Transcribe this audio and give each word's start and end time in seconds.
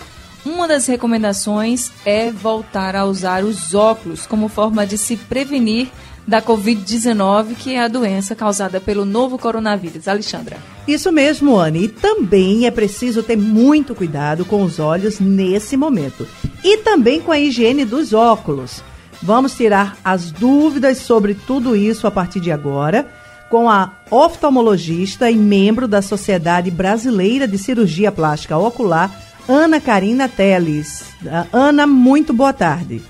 uma 0.45 0.67
das 0.67 0.87
recomendações 0.87 1.91
é 2.05 2.31
voltar 2.31 2.95
a 2.95 3.05
usar 3.05 3.43
os 3.43 3.73
óculos 3.73 4.25
como 4.25 4.47
forma 4.49 4.85
de 4.85 4.97
se 4.97 5.15
prevenir 5.15 5.89
da 6.27 6.41
Covid-19, 6.41 7.55
que 7.55 7.73
é 7.73 7.81
a 7.81 7.87
doença 7.87 8.35
causada 8.35 8.79
pelo 8.79 9.03
novo 9.03 9.37
coronavírus. 9.37 10.07
Alexandra. 10.07 10.57
Isso 10.87 11.11
mesmo, 11.11 11.57
Anne. 11.57 11.85
E 11.85 11.87
também 11.87 12.67
é 12.67 12.71
preciso 12.71 13.23
ter 13.23 13.35
muito 13.35 13.95
cuidado 13.95 14.45
com 14.45 14.63
os 14.63 14.79
olhos 14.79 15.19
nesse 15.19 15.75
momento. 15.75 16.27
E 16.63 16.77
também 16.77 17.19
com 17.19 17.31
a 17.31 17.39
higiene 17.39 17.83
dos 17.83 18.13
óculos. 18.13 18.83
Vamos 19.21 19.55
tirar 19.55 19.97
as 20.03 20.31
dúvidas 20.31 20.99
sobre 20.99 21.33
tudo 21.33 21.75
isso 21.75 22.07
a 22.07 22.11
partir 22.11 22.39
de 22.39 22.51
agora 22.51 23.07
com 23.49 23.69
a 23.69 23.93
oftalmologista 24.11 25.29
e 25.29 25.35
membro 25.35 25.87
da 25.87 26.01
Sociedade 26.01 26.69
Brasileira 26.69 27.47
de 27.47 27.57
Cirurgia 27.57 28.11
Plástica 28.11 28.57
Ocular, 28.57 29.11
Ana 29.47 29.81
Karina 29.81 30.29
Teles. 30.29 31.03
Ana, 31.51 31.87
muito 31.87 32.31
boa 32.31 32.53
tarde. 32.53 33.01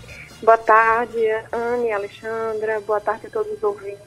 Boa 0.42 0.58
tarde, 0.58 1.20
Anne, 1.52 1.92
Alexandra. 1.92 2.82
Boa 2.88 3.02
tarde 3.02 3.28
a 3.28 3.30
todos 3.30 3.52
os 3.52 3.62
ouvintes. 3.62 4.00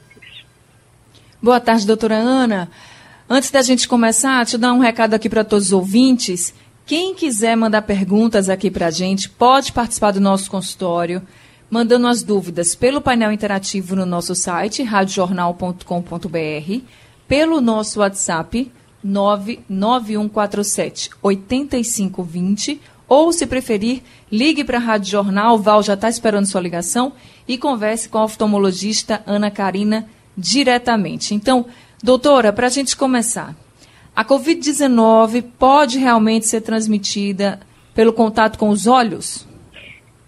Boa 1.41 1.59
tarde, 1.59 1.85
doutora 1.85 2.15
Ana. 2.15 2.69
Antes 3.29 3.51
da 3.51 3.61
gente 3.61 3.87
começar, 3.87 4.37
deixa 4.37 4.55
eu 4.55 4.59
dar 4.59 4.73
um 4.73 4.79
recado 4.79 5.13
aqui 5.13 5.29
para 5.29 5.43
todos 5.43 5.67
os 5.67 5.73
ouvintes. 5.73 6.53
Quem 6.85 7.13
quiser 7.13 7.55
mandar 7.55 7.83
perguntas 7.83 8.49
aqui 8.49 8.71
para 8.71 8.87
a 8.87 8.91
gente, 8.91 9.29
pode 9.29 9.71
participar 9.71 10.11
do 10.11 10.19
nosso 10.19 10.49
consultório, 10.49 11.21
mandando 11.69 12.07
as 12.07 12.23
dúvidas 12.23 12.73
pelo 12.75 13.01
painel 13.01 13.31
interativo 13.31 13.95
no 13.95 14.05
nosso 14.05 14.35
site, 14.35 14.83
radiojornal.com.br, 14.83 16.81
pelo 17.27 17.61
nosso 17.61 17.99
WhatsApp, 17.99 18.71
99147 19.03 21.09
8520 21.21 22.81
ou, 23.07 23.31
se 23.31 23.45
preferir, 23.45 24.01
ligue 24.31 24.63
para 24.63 24.77
a 24.77 24.81
Rádio 24.81 25.11
Jornal, 25.11 25.57
Val 25.57 25.83
já 25.83 25.93
está 25.93 26.09
esperando 26.09 26.47
sua 26.47 26.61
ligação, 26.61 27.13
e 27.47 27.57
converse 27.57 28.09
com 28.09 28.17
a 28.17 28.23
oftalmologista 28.23 29.21
Ana 29.27 29.51
Karina 29.51 30.07
diretamente. 30.37 31.35
Então, 31.35 31.65
doutora, 32.01 32.53
para 32.53 32.67
a 32.67 32.69
gente 32.69 32.95
começar, 32.95 33.53
a 34.15 34.23
Covid-19 34.23 35.43
pode 35.59 35.97
realmente 35.97 36.47
ser 36.47 36.61
transmitida 36.61 37.59
pelo 37.93 38.13
contato 38.13 38.57
com 38.57 38.69
os 38.69 38.87
olhos? 38.87 39.45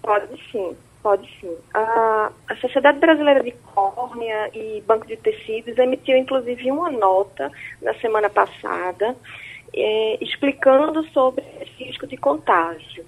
Pode 0.01 0.27
sim, 0.51 0.75
pode 1.05 1.29
sim. 1.39 1.55
A, 1.71 2.31
a 2.49 2.55
Sociedade 2.55 2.97
Brasileira 2.97 3.43
de 3.43 3.51
Córnea 3.51 4.49
e 4.55 4.81
Banco 4.87 5.05
de 5.05 5.15
Tecidos 5.15 5.77
emitiu, 5.77 6.17
inclusive, 6.17 6.71
uma 6.71 6.89
nota 6.89 7.51
na 7.79 7.93
semana 7.99 8.27
passada 8.27 9.15
é, 9.71 10.17
explicando 10.19 11.07
sobre 11.09 11.45
esse 11.61 11.83
risco 11.83 12.07
de 12.07 12.17
contágio. 12.17 13.05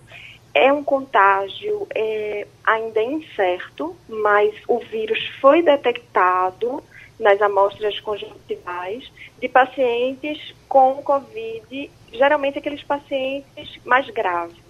É 0.53 0.71
um 0.71 0.83
contágio 0.83 1.87
é, 1.95 2.45
ainda 2.63 3.01
incerto, 3.01 3.95
mas 4.07 4.53
o 4.67 4.77
vírus 4.77 5.27
foi 5.41 5.63
detectado 5.63 6.83
nas 7.19 7.41
amostras 7.41 7.99
conjuntivais 7.99 9.11
de 9.41 9.49
pacientes 9.49 10.53
com 10.69 11.01
Covid, 11.01 11.89
geralmente 12.11 12.59
aqueles 12.59 12.83
pacientes 12.83 13.79
mais 13.83 14.07
graves. 14.11 14.66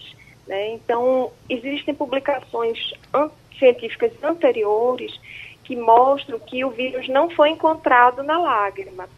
Né? 0.47 0.69
Então, 0.71 1.31
existem 1.49 1.93
publicações 1.93 2.93
an 3.13 3.29
científicas 3.59 4.11
anteriores 4.23 5.19
que 5.63 5.75
mostram 5.75 6.39
que 6.39 6.63
o 6.63 6.69
vírus 6.69 7.09
não 7.09 7.29
foi 7.29 7.49
encontrado 7.49 8.21
na 8.21 8.39
lágrima, 8.39 9.09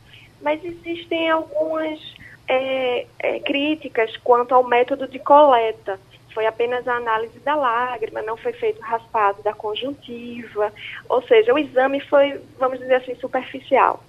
mas 0.42 0.64
existem 0.64 1.30
algumas 1.30 2.00
é, 2.48 3.06
é, 3.20 3.40
críticas 3.42 4.16
quanto 4.18 4.56
ao 4.56 4.64
método 4.64 5.08
de 5.08 5.20
coleta. 5.20 6.00
Foi 6.34 6.46
apenas 6.46 6.88
a 6.88 6.96
análise 6.96 7.38
da 7.40 7.54
lágrima, 7.54 8.22
não 8.22 8.38
foi 8.38 8.54
feito 8.54 8.82
raspado 8.82 9.44
da 9.44 9.54
conjuntiva, 9.54 10.74
ou 11.08 11.22
seja, 11.24 11.54
o 11.54 11.60
exame 11.60 12.00
foi, 12.00 12.42
vamos 12.58 12.80
dizer 12.80 12.96
assim, 12.96 13.16
superficial. 13.16 14.02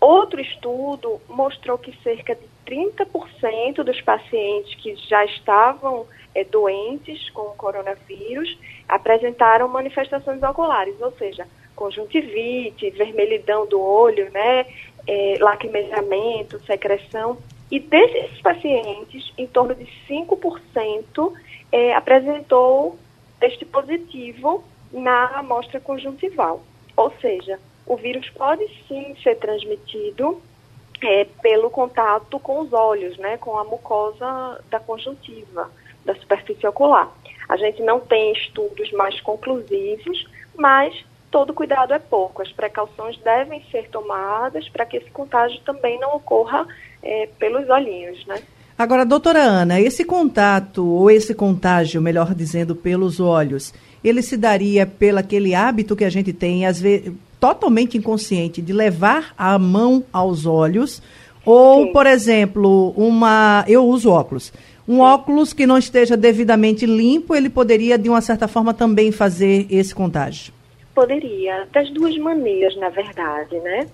Outro 0.00 0.40
estudo 0.40 1.20
mostrou 1.28 1.76
que 1.78 1.96
cerca 2.02 2.34
de 2.34 2.46
30% 2.66 3.82
dos 3.82 4.00
pacientes 4.02 4.74
que 4.76 4.94
já 4.96 5.24
estavam 5.24 6.06
é, 6.34 6.44
doentes 6.44 7.30
com 7.30 7.54
coronavírus 7.56 8.58
apresentaram 8.88 9.68
manifestações 9.68 10.42
oculares, 10.42 11.00
ou 11.00 11.12
seja, 11.12 11.46
conjuntivite, 11.74 12.90
vermelhidão 12.90 13.66
do 13.66 13.80
olho, 13.80 14.30
né, 14.30 14.66
é, 15.06 15.36
lacrimejamento, 15.40 16.60
secreção. 16.64 17.38
E 17.70 17.80
desses 17.80 18.40
pacientes, 18.40 19.32
em 19.36 19.46
torno 19.46 19.74
de 19.74 19.86
5% 20.08 21.32
é, 21.72 21.94
apresentou 21.94 22.96
teste 23.40 23.64
positivo 23.64 24.62
na 24.92 25.38
amostra 25.38 25.80
conjuntival. 25.80 26.62
Ou 26.96 27.12
seja, 27.20 27.58
o 27.86 27.96
vírus 27.96 28.28
pode 28.30 28.64
sim 28.86 29.14
ser 29.22 29.36
transmitido 29.36 30.40
é, 31.02 31.26
pelo 31.42 31.68
contato 31.70 32.38
com 32.38 32.60
os 32.60 32.72
olhos, 32.72 33.16
né, 33.18 33.36
com 33.38 33.58
a 33.58 33.64
mucosa 33.64 34.62
da 34.70 34.78
conjuntiva, 34.78 35.70
da 36.04 36.14
superfície 36.14 36.66
ocular. 36.66 37.10
A 37.48 37.56
gente 37.56 37.82
não 37.82 38.00
tem 38.00 38.32
estudos 38.32 38.90
mais 38.92 39.20
conclusivos, 39.20 40.26
mas 40.56 40.94
todo 41.30 41.52
cuidado 41.52 41.92
é 41.92 41.98
pouco. 41.98 42.42
As 42.42 42.52
precauções 42.52 43.18
devem 43.18 43.62
ser 43.70 43.88
tomadas 43.90 44.68
para 44.68 44.86
que 44.86 44.96
esse 44.96 45.10
contágio 45.10 45.60
também 45.64 45.98
não 45.98 46.16
ocorra 46.16 46.66
é, 47.02 47.28
pelos 47.38 47.68
olhinhos, 47.68 48.24
né? 48.26 48.42
Agora, 48.76 49.06
doutora 49.06 49.40
Ana, 49.40 49.80
esse 49.80 50.04
contato, 50.04 50.84
ou 50.84 51.08
esse 51.08 51.32
contágio, 51.32 52.02
melhor 52.02 52.34
dizendo, 52.34 52.74
pelos 52.74 53.20
olhos, 53.20 53.72
ele 54.02 54.20
se 54.20 54.36
daria 54.36 54.84
pelo 54.84 55.18
aquele 55.18 55.54
hábito 55.54 55.94
que 55.94 56.04
a 56.04 56.10
gente 56.10 56.32
tem, 56.32 56.66
às 56.66 56.80
vezes, 56.80 57.12
totalmente 57.38 57.96
inconsciente, 57.96 58.60
de 58.60 58.72
levar 58.72 59.32
a 59.38 59.56
mão 59.58 60.02
aos 60.12 60.44
olhos, 60.44 61.00
ou, 61.44 61.86
Sim. 61.86 61.92
por 61.92 62.06
exemplo, 62.06 62.90
uma. 62.96 63.64
Eu 63.68 63.86
uso 63.86 64.10
óculos. 64.10 64.52
Um 64.86 65.00
óculos 65.00 65.52
que 65.52 65.66
não 65.66 65.78
esteja 65.78 66.16
devidamente 66.16 66.84
limpo, 66.84 67.34
ele 67.34 67.48
poderia, 67.48 67.96
de 67.96 68.08
uma 68.08 68.20
certa 68.20 68.46
forma, 68.46 68.74
também 68.74 69.10
fazer 69.10 69.66
esse 69.70 69.94
contágio. 69.94 70.52
Poderia, 70.94 71.66
das 71.72 71.90
duas 71.90 72.16
maneiras, 72.18 72.76
na 72.76 72.90
verdade, 72.90 73.58
né? 73.60 73.88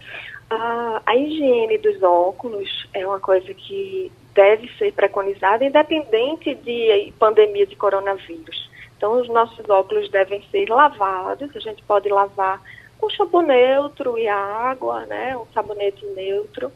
A, 0.51 1.01
a 1.07 1.17
higiene 1.17 1.79
dos 1.79 2.03
óculos 2.03 2.89
é 2.93 3.07
uma 3.07 3.21
coisa 3.21 3.55
que 3.55 4.11
deve 4.35 4.69
ser 4.79 4.93
preconizada, 4.93 5.65
independente 5.65 6.55
de 6.57 7.13
pandemia 7.19 7.67
de 7.67 7.77
coronavírus. 7.77 8.69
Então, 8.97 9.21
os 9.21 9.29
nossos 9.29 9.69
óculos 9.71 10.11
devem 10.11 10.43
ser 10.51 10.69
lavados, 10.69 11.55
a 11.55 11.61
gente 11.61 11.83
pode 11.85 12.09
lavar 12.09 12.61
com 12.99 13.09
shampoo 13.09 13.41
neutro 13.41 14.19
e 14.19 14.29
água, 14.29 15.07
né? 15.07 15.37
Um 15.37 15.47
sabonete 15.55 16.05
neutro. 16.15 16.71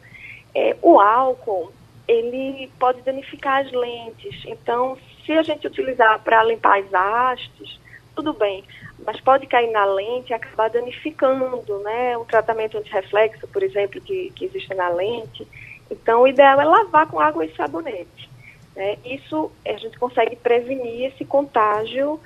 É, 0.54 0.76
o 0.80 0.98
álcool, 1.00 1.72
ele 2.06 2.70
pode 2.78 3.00
danificar 3.02 3.64
as 3.64 3.72
lentes. 3.72 4.42
Então, 4.46 4.96
se 5.24 5.32
a 5.32 5.42
gente 5.42 5.66
utilizar 5.66 6.20
para 6.22 6.42
limpar 6.44 6.78
as 6.78 6.92
hastes, 6.92 7.80
tudo 8.14 8.32
bem 8.32 8.64
mas 9.04 9.20
pode 9.20 9.46
cair 9.46 9.70
na 9.70 9.84
lente 9.84 10.30
e 10.30 10.34
acabar 10.34 10.70
danificando, 10.70 11.78
né? 11.80 12.16
O 12.16 12.24
tratamento 12.24 12.78
anti-reflexo, 12.78 13.46
por 13.48 13.62
exemplo, 13.62 14.00
que, 14.00 14.30
que 14.34 14.44
existe 14.44 14.72
na 14.74 14.88
lente. 14.88 15.46
Então, 15.90 16.22
o 16.22 16.28
ideal 16.28 16.60
é 16.60 16.64
lavar 16.64 17.06
com 17.06 17.20
água 17.20 17.44
e 17.44 17.54
sabonete. 17.54 18.30
Né? 18.74 18.96
Isso 19.04 19.50
a 19.66 19.76
gente 19.76 19.98
consegue 19.98 20.36
prevenir 20.36 21.12
esse 21.12 21.24
contágio 21.24 22.20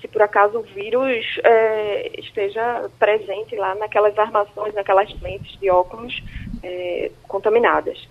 se 0.00 0.08
por 0.08 0.20
acaso 0.20 0.58
o 0.58 0.62
vírus 0.62 1.24
é, 1.42 2.20
esteja 2.20 2.90
presente 2.98 3.56
lá 3.56 3.74
naquelas 3.74 4.18
armações, 4.18 4.74
naquelas 4.74 5.08
lentes 5.22 5.58
de 5.58 5.70
óculos 5.70 6.22
é, 6.62 7.10
contaminadas. 7.26 8.06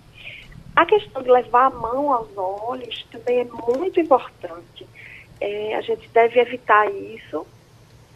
A 0.76 0.84
questão 0.86 1.22
de 1.22 1.30
levar 1.30 1.66
a 1.66 1.70
mão 1.70 2.12
aos 2.12 2.36
olhos 2.36 3.06
também 3.10 3.40
é 3.40 3.44
muito 3.44 4.00
importante. 4.00 4.86
É, 5.40 5.76
a 5.76 5.80
gente 5.80 6.08
deve 6.08 6.40
evitar 6.40 6.90
isso 6.90 7.46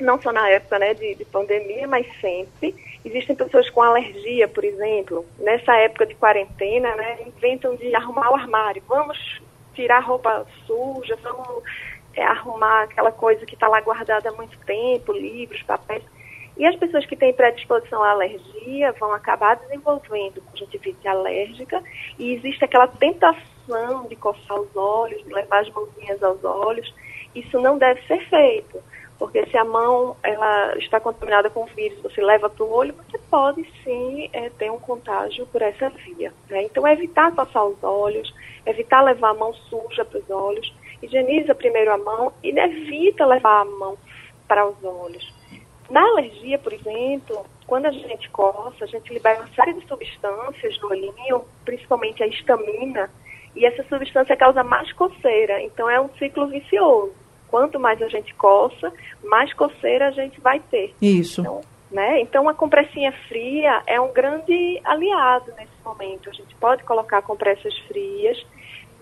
não 0.01 0.21
só 0.21 0.33
na 0.33 0.49
época 0.49 0.79
né, 0.79 0.95
de, 0.95 1.15
de 1.15 1.25
pandemia, 1.25 1.87
mas 1.87 2.07
sempre. 2.21 2.75
Existem 3.05 3.35
pessoas 3.37 3.69
com 3.71 3.83
alergia, 3.83 4.49
por 4.49 4.65
exemplo, 4.65 5.25
nessa 5.39 5.75
época 5.77 6.07
de 6.07 6.15
quarentena, 6.15 6.95
né, 6.97 7.19
inventam 7.27 7.75
de 7.77 7.95
arrumar 7.95 8.31
o 8.31 8.37
armário. 8.37 8.83
Vamos 8.89 9.41
tirar 9.75 10.01
roupa 10.01 10.47
suja, 10.67 11.17
vamos 11.23 11.63
é, 12.15 12.25
arrumar 12.25 12.85
aquela 12.85 13.13
coisa 13.13 13.47
que 13.47 13.55
está 13.55 13.69
lá 13.69 13.81
guardada 13.81 14.29
há 14.29 14.33
muito 14.33 14.59
tempo, 14.61 15.13
livros, 15.13 15.63
papéis. 15.63 16.03
E 16.59 16.67
as 16.67 16.75
pessoas 16.75 17.07
que 17.07 17.15
têm 17.15 17.33
predisposição 17.33 18.03
à 18.03 18.11
alergia 18.11 18.93
vão 18.99 19.13
acabar 19.13 19.55
desenvolvendo 19.57 20.43
conjuntivite 20.51 21.07
alérgica 21.07 21.81
e 22.19 22.33
existe 22.33 22.65
aquela 22.65 22.89
tentação 22.89 24.07
de 24.09 24.17
coçar 24.17 24.61
os 24.61 24.75
olhos, 24.75 25.23
de 25.23 25.33
levar 25.33 25.61
as 25.61 25.71
mãozinhas 25.71 26.21
aos 26.21 26.43
olhos. 26.43 26.93
Isso 27.33 27.61
não 27.61 27.79
deve 27.79 28.03
ser 28.09 28.19
feito, 28.29 28.83
porque 29.21 29.47
se 29.47 29.57
a 29.57 29.65
mão 29.65 30.17
ela 30.21 30.77
está 30.79 30.99
contaminada 30.99 31.49
com 31.49 31.65
vírus, 31.67 32.03
você 32.03 32.21
leva 32.21 32.51
para 32.51 32.65
o 32.65 32.73
olho, 32.73 32.93
você 32.95 33.19
pode 33.31 33.65
sim 33.85 34.29
é, 34.33 34.51
ter 34.51 34.73
um 34.73 34.81
contágio 34.81 35.47
por 35.47 35.63
essa 35.63 35.89
via. 35.91 36.33
Né? 36.51 36.65
Então, 36.65 36.85
é 36.85 36.93
evitar 36.93 37.33
coçar 37.37 37.65
os 37.67 37.81
olhos, 37.85 38.35
evitar 38.67 39.03
levar 39.03 39.31
a 39.31 39.35
mão 39.35 39.55
suja 39.55 40.05
para 40.05 40.19
os 40.19 40.29
olhos, 40.29 40.75
higieniza 41.01 41.55
primeiro 41.55 41.93
a 41.93 41.99
mão 41.99 42.33
e 42.43 42.51
evita 42.51 43.25
levar 43.25 43.61
a 43.61 43.65
mão 43.65 43.97
para 44.49 44.67
os 44.67 44.83
olhos. 44.83 45.38
Na 45.91 46.03
alergia, 46.03 46.59
por 46.59 46.73
exemplo, 46.73 47.47
quando 47.67 47.87
a 47.87 47.91
gente 47.91 48.29
coça, 48.31 48.85
a 48.85 48.87
gente 48.87 49.13
libera 49.13 49.41
uma 49.41 49.49
série 49.55 49.75
de 49.75 49.87
substâncias 49.87 50.79
no 50.81 50.89
olhinho, 50.89 51.45
principalmente 51.65 52.23
a 52.23 52.27
histamina, 52.27 53.11
e 53.57 53.65
essa 53.65 53.83
substância 53.89 54.37
causa 54.37 54.63
mais 54.63 54.93
coceira. 54.93 55.63
Então 55.63 55.89
é 55.89 56.01
um 56.01 56.09
ciclo 56.19 56.47
vicioso. 56.47 57.13
Quanto 57.49 57.81
mais 57.81 58.01
a 58.03 58.09
gente 58.09 58.35
coça, 58.35 58.93
mais 59.25 59.53
coceira 59.55 60.09
a 60.09 60.11
gente 60.11 60.41
vai 60.41 60.61
ter. 60.61 60.95
Isso. 61.01 61.41
Então, 61.41 61.61
né? 61.91 62.21
então 62.21 62.49
a 62.49 62.55
compressinha 62.55 63.11
fria 63.27 63.83
é 63.87 63.99
um 63.99 64.13
grande 64.13 64.81
aliado 64.85 65.53
nesse 65.57 65.73
momento. 65.83 66.29
A 66.29 66.33
gente 66.33 66.55
pode 66.57 66.85
colocar 66.85 67.23
compressas 67.23 67.77
frias 67.89 68.45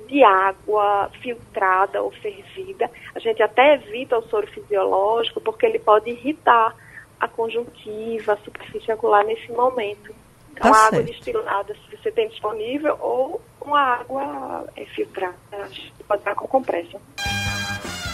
de 0.06 0.22
água 0.22 1.10
filtrada 1.20 2.02
ou 2.02 2.10
fervida. 2.10 2.90
A 3.14 3.18
gente 3.18 3.42
até 3.42 3.74
evita 3.74 4.18
o 4.18 4.28
soro 4.28 4.46
fisiológico 4.46 5.40
porque 5.40 5.66
ele 5.66 5.78
pode 5.78 6.10
irritar 6.10 6.74
a 7.20 7.28
conjuntiva, 7.28 8.34
a 8.34 8.36
superfície 8.38 8.92
ocular 8.92 9.24
nesse 9.24 9.50
momento. 9.52 10.14
Então, 10.52 10.72
tá 10.72 10.86
água 10.86 11.02
destilada, 11.02 11.74
se 11.74 11.96
você 11.96 12.10
tem 12.10 12.28
disponível, 12.28 12.96
ou 13.00 13.40
uma 13.60 13.80
água 13.80 14.66
é, 14.76 14.84
filtrada, 14.86 15.36
pode 16.06 16.20
estar 16.20 16.34
com 16.34 16.46
compressa. 16.46 16.98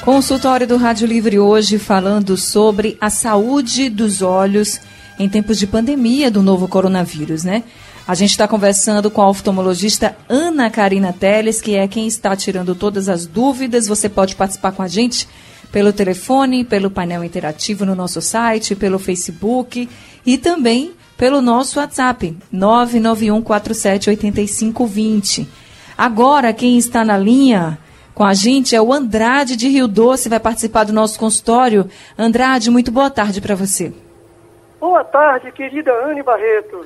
Consultório 0.04 0.66
do 0.66 0.76
Rádio 0.76 1.06
Livre 1.06 1.38
hoje 1.38 1.78
falando 1.78 2.36
sobre 2.36 2.98
a 3.00 3.08
saúde 3.08 3.88
dos 3.88 4.22
olhos 4.22 4.80
em 5.18 5.28
tempos 5.28 5.58
de 5.58 5.66
pandemia 5.66 6.30
do 6.30 6.42
novo 6.42 6.66
coronavírus, 6.66 7.44
né? 7.44 7.62
A 8.06 8.14
gente 8.16 8.30
está 8.30 8.48
conversando 8.48 9.10
com 9.10 9.22
a 9.22 9.28
oftalmologista 9.28 10.16
Ana 10.28 10.68
Karina 10.68 11.12
Teles, 11.12 11.60
que 11.60 11.76
é 11.76 11.86
quem 11.86 12.08
está 12.08 12.34
tirando 12.34 12.74
todas 12.74 13.08
as 13.08 13.26
dúvidas. 13.26 13.86
Você 13.86 14.08
pode 14.08 14.34
participar 14.34 14.72
com 14.72 14.82
a 14.82 14.88
gente 14.88 15.28
pelo 15.70 15.92
telefone, 15.92 16.64
pelo 16.64 16.90
painel 16.90 17.22
interativo 17.22 17.86
no 17.86 17.94
nosso 17.94 18.20
site, 18.20 18.74
pelo 18.74 18.98
Facebook 18.98 19.88
e 20.26 20.36
também 20.36 20.94
pelo 21.16 21.40
nosso 21.40 21.78
WhatsApp, 21.78 22.36
991478520. 22.52 25.46
Agora, 25.96 26.52
quem 26.52 26.76
está 26.76 27.04
na 27.04 27.16
linha 27.16 27.78
com 28.12 28.24
a 28.24 28.34
gente 28.34 28.74
é 28.74 28.82
o 28.82 28.92
Andrade 28.92 29.54
de 29.54 29.68
Rio 29.68 29.86
Doce, 29.86 30.28
vai 30.28 30.40
participar 30.40 30.82
do 30.84 30.92
nosso 30.92 31.16
consultório. 31.16 31.88
Andrade, 32.18 32.68
muito 32.68 32.90
boa 32.90 33.08
tarde 33.08 33.40
para 33.40 33.54
você. 33.54 33.92
Boa 34.80 35.04
tarde, 35.04 35.52
querida 35.52 35.92
Anne 36.04 36.24
Barreto. 36.24 36.84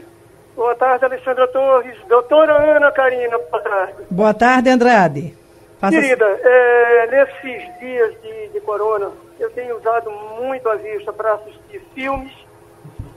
Boa 0.57 0.75
tarde, 0.75 1.05
Alexandra 1.05 1.47
Torres. 1.49 1.99
Doutora 2.09 2.55
Ana 2.77 2.91
Karina, 2.91 3.37
boa 3.37 3.63
tarde. 3.63 3.95
Boa 4.11 4.35
tarde, 4.35 4.71
Andrade. 4.71 5.35
Faça... 5.79 5.95
Querida, 5.95 6.25
é, 6.25 7.07
nesses 7.09 7.79
dias 7.79 8.23
de, 8.23 8.49
de 8.49 8.61
corona, 8.63 9.13
eu 9.39 9.51
tenho 9.51 9.77
usado 9.77 10.11
muito 10.11 10.67
a 10.71 10.77
vista 10.77 11.13
para 11.13 11.35
assistir 11.35 11.83
filmes 11.95 12.33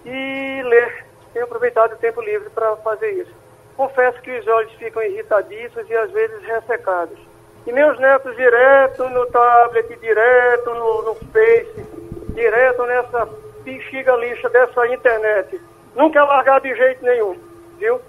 e 0.05 0.61
ler. 0.63 1.05
Tenho 1.31 1.45
aproveitado 1.45 1.93
o 1.93 1.97
tempo 1.97 2.21
livre 2.21 2.49
para 2.49 2.75
fazer 2.77 3.09
isso. 3.11 3.31
Confesso 3.77 4.21
que 4.21 4.37
os 4.37 4.45
olhos 4.45 4.73
ficam 4.73 5.01
irritadiços 5.01 5.89
e 5.89 5.95
às 5.95 6.11
vezes 6.11 6.43
ressecados. 6.43 7.17
E 7.65 7.71
meus 7.71 7.97
netos 7.99 8.35
direto 8.35 9.07
no 9.07 9.25
tablet, 9.27 9.97
direto 9.97 10.73
no, 10.73 11.03
no 11.03 11.15
Face, 11.15 11.85
direto 12.33 12.83
nessa 12.83 13.29
bexiga 13.63 14.13
lixa 14.17 14.49
dessa 14.49 14.87
internet 14.87 15.68
não 15.99 16.09
quer 16.09 16.21
largar 16.23 16.61
de 16.61 16.73
jeito 16.73 17.03
nenhum, 17.03 17.35
viu? 17.77 17.99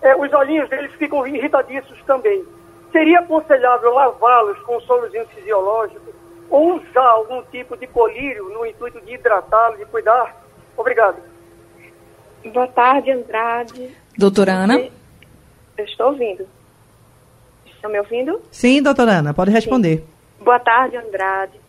É, 0.00 0.16
os 0.16 0.32
olhinhos 0.32 0.66
deles 0.70 0.90
ficam 0.94 1.26
irritadiços 1.26 2.02
também. 2.04 2.42
Seria 2.90 3.20
aconselhável 3.20 3.92
lavá-los 3.92 4.58
com 4.60 4.80
sorozinho 4.80 5.26
fisiológico 5.26 6.10
ou 6.48 6.76
usar 6.76 7.06
algum 7.06 7.42
tipo 7.44 7.76
de 7.76 7.86
colírio 7.86 8.48
no 8.48 8.64
intuito 8.64 8.98
de 9.02 9.14
hidratá-los, 9.14 9.78
de 9.78 9.84
cuidar? 9.84 10.42
Obrigado. 10.74 11.18
Boa 12.46 12.66
tarde, 12.66 13.10
Andrade. 13.10 13.94
Doutora 14.16 14.52
Ana? 14.52 14.78
Eu 15.76 15.84
estou 15.84 16.08
ouvindo. 16.08 16.48
Estão 17.66 17.90
me 17.90 17.98
ouvindo? 17.98 18.40
Sim, 18.50 18.82
doutora 18.82 19.18
Ana, 19.18 19.34
pode 19.34 19.50
responder. 19.50 19.98
Sim. 19.98 20.44
Boa 20.44 20.58
tarde, 20.58 20.96
Andrade. 20.96 21.60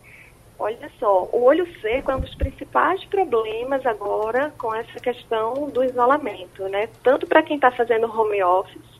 Olha 0.58 0.90
só, 0.98 1.28
o 1.32 1.44
olho 1.44 1.66
seco 1.80 2.10
é 2.10 2.16
um 2.16 2.20
dos 2.20 2.34
principais 2.34 3.04
problemas 3.04 3.84
agora 3.84 4.54
com 4.56 4.74
essa 4.74 4.98
questão 4.98 5.68
do 5.68 5.84
isolamento, 5.84 6.66
né? 6.68 6.88
Tanto 7.02 7.26
para 7.26 7.42
quem 7.42 7.56
está 7.56 7.70
fazendo 7.70 8.10
home 8.10 8.42
office, 8.42 8.96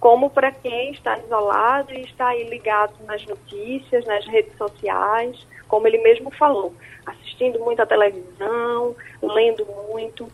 como 0.00 0.28
para 0.28 0.50
quem 0.50 0.90
está 0.90 1.16
isolado 1.18 1.94
e 1.94 2.02
está 2.02 2.28
aí 2.28 2.48
ligado 2.48 2.94
nas 3.04 3.24
notícias, 3.26 4.04
nas 4.06 4.26
redes 4.26 4.56
sociais, 4.56 5.46
como 5.68 5.86
ele 5.86 5.98
mesmo 5.98 6.32
falou, 6.32 6.74
assistindo 7.06 7.60
muito 7.60 7.80
à 7.80 7.86
televisão, 7.86 8.96
lendo 9.22 9.64
muito. 9.88 10.28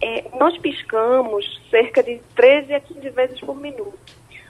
É, 0.00 0.24
nós 0.38 0.56
piscamos 0.58 1.60
cerca 1.70 2.02
de 2.02 2.20
13 2.34 2.74
a 2.74 2.80
15 2.80 3.10
vezes 3.10 3.40
por 3.40 3.56
minuto. 3.56 3.98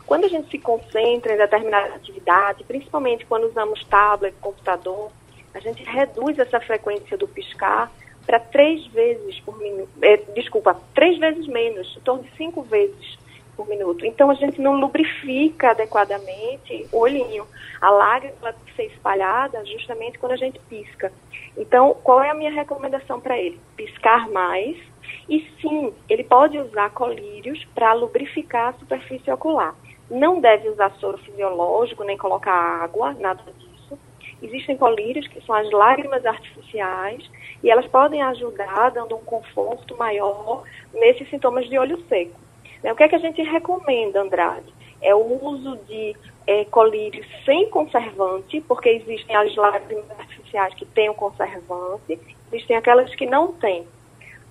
Quando 0.07 0.25
a 0.25 0.29
gente 0.29 0.49
se 0.49 0.59
concentra 0.59 1.35
em 1.35 1.37
determinada 1.37 1.95
atividade, 1.95 2.63
principalmente 2.63 3.27
quando 3.27 3.49
usamos 3.49 3.83
tablet, 3.85 4.37
computador, 4.41 5.11
a 5.57 5.61
gente 5.61 5.83
reduz 5.83 6.39
essa 6.39 6.61
frequência 6.61 7.17
do 7.17 7.27
piscar 7.27 7.91
para 8.27 8.39
três 8.39 8.87
vezes 8.89 9.41
por 9.41 9.57
minuto, 9.59 9.89
é, 10.03 10.19
desculpa, 10.35 10.79
três 10.95 11.19
vezes 11.19 11.47
menos, 11.47 11.97
em 11.97 12.01
torno 12.01 12.25
de 12.25 12.31
cinco 12.37 12.61
vezes 12.63 13.17
por 13.57 13.67
minuto. 13.67 14.05
Então 14.05 14.31
a 14.31 14.35
gente 14.35 14.61
não 14.61 14.79
lubrifica 14.79 15.71
adequadamente 15.71 16.87
o 16.93 16.99
olhinho. 16.99 17.47
A 17.81 17.91
lágrima 17.91 18.53
tem 18.53 18.65
que 18.67 18.75
ser 18.75 18.85
espalhada 18.93 19.65
justamente 19.65 20.19
quando 20.19 20.33
a 20.33 20.37
gente 20.37 20.59
pisca. 20.69 21.11
Então, 21.57 21.97
qual 22.03 22.23
é 22.23 22.29
a 22.29 22.35
minha 22.35 22.51
recomendação 22.53 23.19
para 23.19 23.39
ele? 23.39 23.59
Piscar 23.77 24.29
mais. 24.29 24.77
E 25.27 25.41
sim, 25.63 25.95
ele 26.07 26.25
pode 26.25 26.59
usar 26.59 26.91
colírios 26.91 27.65
para 27.75 27.95
lubrificar 27.95 28.75
a 28.75 28.79
superfície 28.79 29.31
ocular. 29.31 29.75
Não 30.11 30.39
deve 30.39 30.69
usar 30.69 30.91
soro 31.01 31.17
fisiológico, 31.19 32.05
nem 32.05 32.19
colocar 32.19 32.53
água, 32.53 33.15
nada 33.15 33.43
disso 33.43 33.66
Existem 34.43 34.77
colírios, 34.77 35.27
que 35.29 35.41
são 35.45 35.55
as 35.55 35.71
lágrimas 35.71 36.25
artificiais, 36.27 37.29
e 37.63 37.71
elas 37.71 37.87
podem 37.87 38.23
ajudar, 38.23 38.91
dando 38.91 39.17
um 39.17 39.25
conforto 39.25 39.97
maior 39.97 40.65
nesses 40.93 41.29
sintomas 41.31 41.69
de 41.69 41.79
olho 41.79 42.03
seco. 42.09 42.39
Né, 42.83 42.93
o 42.93 42.97
que 42.97 43.03
é 43.03 43.09
que 43.09 43.17
a 43.17 43.21
gente 43.21 43.43
recomenda, 43.43 44.21
Andrade? 44.21 44.75
É 45.01 45.15
o 45.15 45.45
uso 45.45 45.77
de 45.89 46.15
é, 46.47 46.65
colírios 46.67 47.27
sem 47.45 47.69
conservante, 47.71 48.61
porque 48.63 48.89
existem 48.91 49.35
as 49.35 49.55
lágrimas 49.57 50.11
artificiais 50.19 50.75
que 50.75 50.85
têm 50.87 51.09
o 51.09 51.15
conservante, 51.15 52.19
existem 52.53 52.77
aquelas 52.77 53.15
que 53.15 53.27
não 53.27 53.53
têm. 53.53 53.87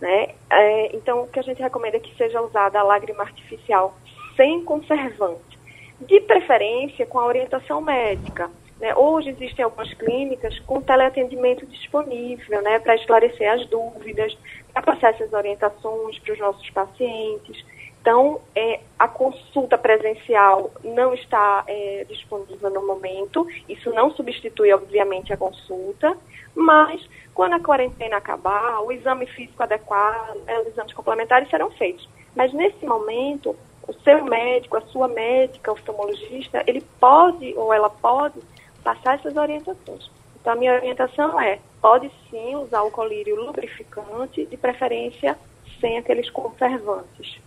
Né? 0.02 0.30
É, 0.50 0.96
então, 0.96 1.22
o 1.24 1.28
que 1.28 1.40
a 1.40 1.44
gente 1.44 1.62
recomenda 1.62 1.98
é 1.98 2.00
que 2.00 2.16
seja 2.16 2.42
usada 2.42 2.80
a 2.80 2.84
lágrima 2.84 3.24
artificial 3.24 3.96
sem 4.36 4.64
conservante, 4.66 5.58
de 6.02 6.20
preferência 6.22 7.06
com 7.06 7.20
a 7.20 7.26
orientação 7.26 7.82
médica. 7.82 8.50
Né? 8.80 8.94
Hoje 8.96 9.30
existem 9.30 9.64
algumas 9.64 9.94
clínicas 9.94 10.60
com 10.60 10.82
teleatendimento 10.82 11.66
disponível 11.66 12.62
né, 12.62 12.80
para 12.80 12.96
esclarecer 12.96 13.52
as 13.52 13.66
dúvidas, 13.68 14.38
para 14.74 14.82
passar 14.82 15.14
essas 15.14 15.32
orientações 15.32 16.20
para 16.20 16.34
os 16.34 16.40
nossos 16.40 16.70
pacientes. 16.72 17.64
Então, 18.02 18.40
é, 18.56 18.82
a 19.00 19.08
consulta 19.08 19.80
presencial 19.80 20.70
não 20.84 21.14
está 21.14 21.64
é, 21.68 22.06
disponível 22.08 22.70
no 22.70 22.86
momento, 22.86 23.48
isso 23.68 23.90
não 23.92 24.12
substitui, 24.12 24.72
obviamente, 24.72 25.34
a 25.34 25.38
consulta, 25.38 26.16
mas 26.54 27.02
quando 27.34 27.54
a 27.54 27.60
quarentena 27.60 28.18
acabar, 28.18 28.80
o 28.82 28.92
exame 28.92 29.26
físico 29.26 29.64
adequado, 29.64 30.36
né, 30.46 30.60
os 30.60 30.68
exames 30.68 30.94
complementares 30.94 31.50
serão 31.50 31.72
feitos. 31.72 32.08
Mas 32.36 32.54
nesse 32.54 32.86
momento, 32.86 33.56
o 33.88 33.94
seu 34.04 34.24
médico, 34.24 34.78
a 34.78 34.82
sua 34.82 35.08
médica, 35.08 35.72
oftalmologista, 35.72 36.64
ele 36.68 36.82
pode 37.00 37.56
ou 37.56 37.74
ela 37.74 37.90
pode 37.90 38.40
passar 38.86 39.16
essas 39.16 39.36
orientações. 39.36 40.10
Então, 40.40 40.54
a 40.54 40.56
minha 40.56 40.76
orientação 40.76 41.42
é, 41.42 41.58
pode 41.82 42.10
sim 42.30 42.56
usar 42.56 42.84
o 42.84 42.92
colírio 42.92 43.36
lubrificante, 43.36 44.46
de 44.46 44.56
preferência 44.56 45.36
sem 45.82 45.98
aqueles 45.98 46.30
conservantes. 46.30 47.40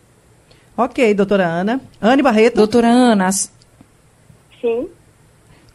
Ok, 0.76 1.14
doutora 1.14 1.47
Ana. 1.47 1.80
Anne 2.02 2.23
Barreto. 2.23 2.57
Doutora 2.57 2.88
Ana, 2.88 3.30
Sim. 4.61 4.88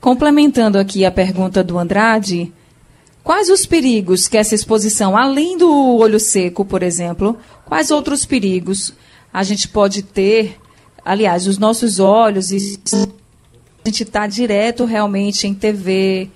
complementando 0.02 0.78
aqui 0.78 1.06
a 1.06 1.12
pergunta 1.12 1.64
do 1.64 1.80
Andrade, 1.80 2.52
quais 3.24 3.50
os 3.50 3.66
perigos 3.66 4.28
que 4.28 4.38
essa 4.38 4.54
exposição, 4.54 5.18
além 5.18 5.58
do 5.58 5.98
olho 5.98 6.20
seco, 6.20 6.66
por 6.66 6.84
exemplo, 6.84 7.38
quais 7.66 7.90
outros 7.90 8.26
perigos 8.26 8.94
a 9.34 9.44
gente 9.44 9.70
pode 9.70 10.04
ter? 10.04 10.58
Aliás, 11.06 11.48
os 11.48 11.58
nossos 11.58 12.00
olhos, 12.00 12.52
e 12.52 12.78
a 13.84 13.90
gente 13.90 14.04
está 14.04 14.26
direto 14.26 14.86
realmente 14.86 15.46
em 15.46 15.54
TV, 15.54 16.30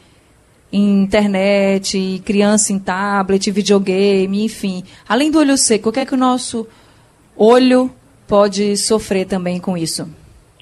em 0.72 1.04
internet, 1.04 2.22
criança 2.25 2.74
em 2.74 2.80
tablet, 2.80 3.50
videogame, 3.51 4.44
enfim. 4.44 4.84
Além 5.08 5.32
do 5.32 5.39
olho 5.39 5.58
seco, 5.58 5.89
o 5.89 5.92
que 5.92 6.01
é 6.01 6.06
que 6.06 6.13
o 6.13 6.18
nosso 6.18 6.68
olho 7.36 7.89
pode 8.27 8.75
sofrer 8.75 9.25
também 9.25 9.60
com 9.60 9.77
isso? 9.77 10.10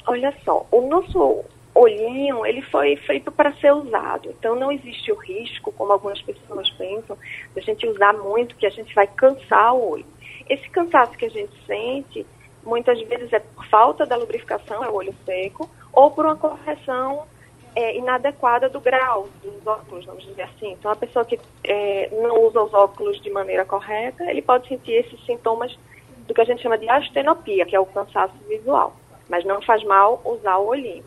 Olha 0.06 0.32
só, 0.46 0.68
o 0.72 0.82
nosso 0.82 1.44
olhinho, 1.74 2.46
ele 2.46 2.62
foi 2.62 2.96
feito 2.98 3.32
para 3.32 3.52
ser 3.56 3.74
usado. 3.74 4.30
Então 4.38 4.56
não 4.56 4.72
existe 4.72 5.12
o 5.12 5.16
risco, 5.16 5.72
como 5.72 5.92
algumas 5.92 6.22
pessoas 6.22 6.70
pensam, 6.72 7.18
de 7.54 7.60
a 7.60 7.64
gente 7.64 7.88
usar 7.88 8.14
muito, 8.14 8.56
que 8.56 8.68
a 8.68 8.70
gente 8.70 8.94
vai 8.94 9.08
cansar 9.08 9.74
o 9.74 9.90
olho. 9.90 10.06
Esse 10.48 10.70
cansaço 10.70 11.18
que 11.18 11.26
a 11.26 11.30
gente 11.30 11.52
sente, 11.66 12.26
muitas 12.64 13.02
vezes 13.02 13.34
é 13.34 13.40
por 13.40 13.66
falta 13.66 14.06
da 14.06 14.16
lubrificação, 14.16 14.84
é 14.84 14.90
o 14.90 14.94
olho 14.94 15.14
seco, 15.26 15.70
ou 15.96 16.12
por 16.12 16.26
uma 16.26 16.36
correção 16.36 17.26
é, 17.76 17.98
inadequada 17.98 18.70
do 18.70 18.80
grau 18.80 19.28
dos 19.42 19.66
óculos, 19.66 20.06
vamos 20.06 20.24
dizer 20.24 20.44
assim. 20.44 20.74
Então, 20.74 20.92
a 20.92 20.96
pessoa 20.96 21.26
que 21.26 21.40
é, 21.64 22.10
não 22.12 22.44
usa 22.46 22.62
os 22.62 22.74
óculos 22.74 23.20
de 23.22 23.30
maneira 23.30 23.66
correta, 23.66 24.24
ele 24.30 24.42
pode 24.42 24.68
sentir 24.68 24.94
esses 24.94 25.24
sintomas 25.26 25.78
do 26.28 26.34
que 26.34 26.42
a 26.42 26.46
gente 26.46 26.62
chama 26.62 26.78
de 26.78 26.90
astenopia, 26.90 27.66
que 27.66 27.76
é 27.76 27.80
o 27.80 27.86
cansaço 27.86 28.34
visual. 28.48 28.96
Mas 29.30 29.44
não 29.46 29.62
faz 29.62 29.84
mal 29.84 30.22
usar 30.24 30.58
o 30.58 30.68
olhinho. 30.68 31.04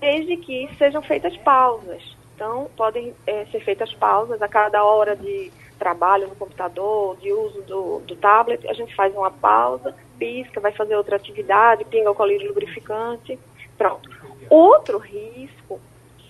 Desde 0.00 0.36
que 0.36 0.68
sejam 0.78 1.02
feitas 1.02 1.36
pausas. 1.38 2.16
Então, 2.34 2.68
podem 2.76 3.14
é, 3.26 3.44
ser 3.46 3.60
feitas 3.60 3.92
pausas 3.94 4.40
a 4.40 4.48
cada 4.48 4.82
hora 4.82 5.14
de 5.14 5.52
trabalho 5.78 6.28
no 6.28 6.36
computador, 6.36 7.16
de 7.16 7.32
uso 7.32 7.60
do, 7.62 8.00
do 8.00 8.16
tablet, 8.16 8.66
a 8.68 8.72
gente 8.72 8.94
faz 8.94 9.12
uma 9.14 9.30
pausa, 9.30 9.94
pisca, 10.16 10.60
vai 10.60 10.70
fazer 10.72 10.96
outra 10.96 11.16
atividade, 11.16 11.84
pinga 11.84 12.10
o 12.10 12.14
colírio 12.14 12.48
lubrificante, 12.48 13.38
pronto. 13.82 14.10
Outro 14.48 14.98
risco 14.98 15.80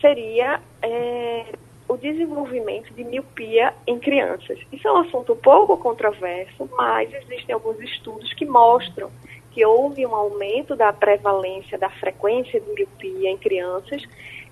seria 0.01 0.61
é, 0.81 1.45
o 1.87 1.97
desenvolvimento 1.97 2.93
de 2.95 3.05
miopia 3.05 3.75
em 3.87 3.99
crianças. 3.99 4.59
Isso 4.73 4.89
é 4.89 4.93
um 4.93 4.99
assunto 4.99 5.37
pouco 5.37 5.77
controverso, 5.77 6.69
mas 6.77 7.13
existem 7.13 7.55
alguns 7.55 7.79
estudos 7.81 8.33
que 8.33 8.47
mostram 8.47 9.11
que 9.51 9.65
houve 9.67 10.07
um 10.07 10.15
aumento 10.15 10.75
da 10.75 10.95
prevalência, 10.95 11.77
da 11.77 11.91
frequência 11.91 12.59
de 12.59 12.73
miopia 12.73 13.31
em 13.31 13.37
crianças 13.37 14.03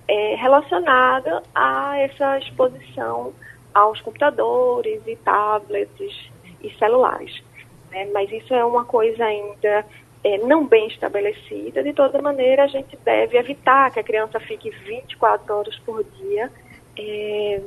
é, 0.07 0.35
relacionada 0.35 1.41
a 1.55 1.97
essa 1.97 2.37
exposição 2.37 3.33
aos 3.73 3.99
computadores 4.01 5.01
e 5.07 5.15
tablets 5.15 6.29
e 6.61 6.69
celulares. 6.77 7.41
Né? 7.89 8.07
Mas 8.13 8.31
isso 8.31 8.53
é 8.53 8.63
uma 8.63 8.85
coisa 8.85 9.25
ainda 9.25 9.85
é, 10.23 10.37
não 10.39 10.65
bem 10.65 10.87
estabelecida. 10.87 11.83
De 11.83 11.93
toda 11.93 12.21
maneira, 12.21 12.63
a 12.63 12.67
gente 12.67 12.97
deve 13.03 13.37
evitar 13.37 13.91
que 13.91 13.99
a 13.99 14.03
criança 14.03 14.39
fique 14.39 14.69
24 14.69 15.53
horas 15.53 15.77
por 15.79 16.03
dia, 16.03 16.51
é, 16.97 17.61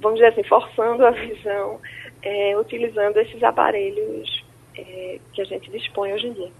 vamos 0.00 0.18
dizer 0.18 0.32
assim, 0.32 0.44
forçando 0.44 1.04
a 1.06 1.10
visão, 1.10 1.78
é, 2.22 2.58
utilizando 2.58 3.16
esses 3.18 3.42
aparelhos 3.42 4.44
é, 4.76 5.18
que 5.32 5.42
a 5.42 5.44
gente 5.44 5.70
dispõe 5.70 6.12
hoje 6.12 6.26
em 6.28 6.32
dia. 6.32 6.50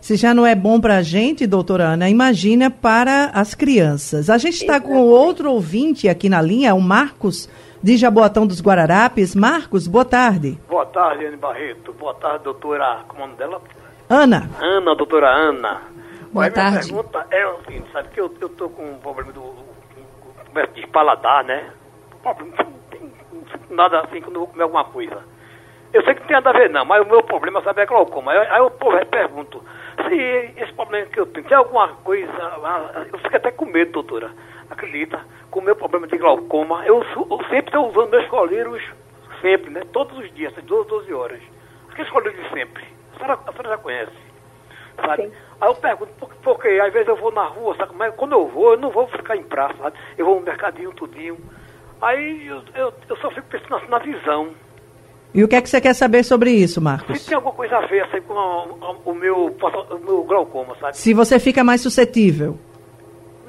Se 0.00 0.16
já 0.16 0.34
não 0.34 0.46
é 0.46 0.54
bom 0.54 0.80
para 0.80 0.96
a 0.98 1.02
gente, 1.02 1.46
doutora 1.46 1.84
Ana, 1.84 2.08
imagina 2.08 2.70
para 2.70 3.30
as 3.34 3.54
crianças. 3.54 4.28
A 4.28 4.38
gente 4.38 4.56
está 4.56 4.80
com 4.80 4.98
outro 4.98 5.50
ouvinte 5.50 6.08
aqui 6.08 6.28
na 6.28 6.42
linha, 6.42 6.74
o 6.74 6.80
Marcos 6.80 7.48
de 7.82 7.96
Jaboatão 7.96 8.46
dos 8.46 8.60
Guararapes. 8.60 9.34
Marcos, 9.34 9.86
boa 9.86 10.04
tarde. 10.04 10.58
Boa 10.68 10.86
tarde, 10.86 11.26
Anne 11.26 11.36
Barreto. 11.36 11.92
Boa 11.92 12.14
tarde, 12.14 12.44
doutora. 12.44 13.04
Como 13.08 13.22
é 13.22 13.24
o 13.24 13.26
nome 13.28 13.38
dela? 13.38 13.60
Ana. 14.08 14.50
Ana, 14.60 14.94
doutora 14.94 15.28
Ana. 15.28 15.82
Boa 16.32 16.44
Olha, 16.44 16.52
tarde. 16.52 16.92
Minha 16.92 17.04
pergunta 17.04 17.26
é 17.30 17.46
o 17.46 17.64
seguinte, 17.64 17.92
sabe 17.92 18.08
que 18.08 18.20
eu, 18.20 18.34
eu 18.40 18.48
tô 18.50 18.68
com 18.68 18.84
um 18.84 18.98
problema 18.98 19.32
do, 19.32 19.40
do, 19.40 20.74
de 20.74 20.86
paladar, 20.88 21.44
né? 21.44 21.70
Nada 23.70 24.00
assim 24.00 24.20
quando 24.20 24.36
eu 24.36 24.40
vou 24.40 24.48
comer 24.48 24.64
alguma 24.64 24.84
coisa. 24.84 25.22
Eu 25.92 26.02
sei 26.04 26.14
que 26.14 26.20
não 26.20 26.26
tem 26.26 26.34
nada 26.36 26.50
a 26.50 26.52
ver 26.52 26.70
não, 26.70 26.84
mas 26.84 27.02
o 27.02 27.08
meu 27.08 27.22
problema, 27.22 27.62
sabe, 27.62 27.82
é 27.82 27.86
glaucoma. 27.86 28.32
Aí, 28.32 28.38
aí 28.38 28.58
eu 28.58 28.70
pô, 28.70 28.92
eu 28.92 29.06
pergunto, 29.06 29.62
se 30.08 30.52
esse 30.60 30.72
problema 30.72 31.06
que 31.06 31.20
eu 31.20 31.26
tenho, 31.26 31.46
tem 31.46 31.56
alguma 31.56 31.88
coisa, 32.02 32.32
ah, 32.36 33.06
eu 33.12 33.18
fico 33.18 33.36
até 33.36 33.52
com 33.52 33.66
medo, 33.66 33.92
doutora. 33.92 34.32
Acredita, 34.68 35.20
com 35.50 35.60
o 35.60 35.62
meu 35.62 35.76
problema 35.76 36.08
de 36.08 36.18
glaucoma, 36.18 36.84
eu, 36.84 37.04
eu 37.16 37.38
sempre 37.48 37.68
estou 37.68 37.88
usando 37.88 38.10
meus 38.10 38.26
colírios, 38.26 38.82
sempre, 39.40 39.70
né? 39.70 39.82
Todos 39.92 40.18
os 40.18 40.34
dias, 40.34 40.52
às 40.58 40.64
12, 40.64 40.88
12 40.88 41.14
horas. 41.14 41.40
Aqueles 41.90 42.10
colírios 42.10 42.42
de 42.42 42.50
sempre. 42.50 42.93
A 43.14 43.18
senhora, 43.18 43.38
a 43.46 43.52
senhora 43.52 43.68
já 43.70 43.78
conhece 43.78 44.12
sabe? 44.96 45.22
Sim. 45.24 45.32
Aí 45.60 45.68
eu 45.68 45.74
pergunto, 45.74 46.12
por, 46.20 46.28
porque 46.42 46.68
às 46.68 46.92
vezes 46.92 47.08
eu 47.08 47.16
vou 47.16 47.32
na 47.32 47.44
rua, 47.46 47.74
sabe? 47.76 47.92
Mas 47.96 48.14
quando 48.14 48.32
eu 48.32 48.46
vou, 48.48 48.72
eu 48.72 48.78
não 48.78 48.90
vou 48.90 49.08
ficar 49.08 49.36
em 49.36 49.42
praça, 49.42 49.74
sabe? 49.82 49.96
Eu 50.16 50.24
vou 50.26 50.36
no 50.38 50.42
mercadinho, 50.46 50.92
tudinho. 50.92 51.36
Aí 52.00 52.46
eu, 52.46 52.62
eu, 52.76 52.94
eu 53.08 53.16
só 53.16 53.28
fico 53.30 53.46
pensando 53.48 53.74
assim, 53.74 53.88
na 53.88 53.98
visão. 53.98 54.50
E 55.34 55.42
o 55.42 55.48
que 55.48 55.56
é 55.56 55.60
que 55.60 55.68
você 55.68 55.80
quer 55.80 55.94
saber 55.94 56.22
sobre 56.22 56.52
isso, 56.52 56.74
Se 56.74 56.80
Marcos? 56.80 57.26
tem 57.26 57.34
alguma 57.34 57.52
coisa 57.54 57.76
a 57.78 57.86
ver 57.86 58.04
assim, 58.04 58.20
com 58.20 58.38
a- 58.38 58.86
a- 58.86 58.96
o, 59.04 59.14
meu, 59.14 59.46
o 59.46 59.98
meu 59.98 60.22
glaucoma, 60.22 60.76
sabe? 60.80 60.96
Se 60.96 61.12
você 61.12 61.40
fica 61.40 61.64
mais 61.64 61.80
suscetível. 61.80 62.56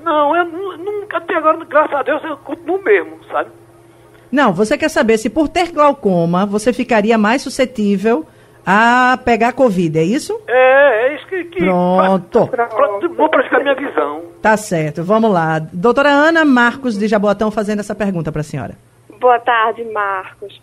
Não, 0.01 0.35
eu 0.35 0.45
nu- 0.45 0.77
nunca 0.77 1.17
até 1.17 1.35
agora, 1.35 1.63
graças 1.63 1.93
a 1.95 2.01
Deus, 2.01 2.23
eu 2.23 2.37
continuo 2.37 2.81
mesmo, 2.81 3.23
sabe? 3.25 3.51
Não, 4.31 4.51
você 4.51 4.77
quer 4.79 4.89
saber 4.89 5.19
se 5.19 5.29
por 5.29 5.47
ter 5.47 5.71
glaucoma 5.71 6.43
você 6.45 6.73
ficaria 6.73 7.19
mais 7.19 7.43
suscetível 7.43 8.25
a 8.65 9.17
pegar 9.23 9.53
Covid, 9.53 9.99
é 9.99 10.03
isso? 10.03 10.41
É, 10.47 11.07
é 11.07 11.15
isso 11.15 11.27
que. 11.27 11.43
que 11.45 11.59
Pronto. 11.59 12.47
Pra, 12.47 12.65
pra, 12.65 12.87
vou 13.07 13.29
praticar 13.29 13.61
minha 13.61 13.75
visão. 13.75 14.23
Tá 14.41 14.57
certo, 14.57 15.03
vamos 15.03 15.31
lá. 15.31 15.59
Doutora 15.59 16.09
Ana 16.09 16.43
Marcos 16.43 16.97
de 16.97 17.07
Jaboatão 17.07 17.51
fazendo 17.51 17.79
essa 17.79 17.93
pergunta 17.93 18.31
para 18.31 18.41
a 18.41 18.43
senhora. 18.43 18.75
Boa 19.19 19.39
tarde, 19.39 19.83
Marcos. 19.85 20.61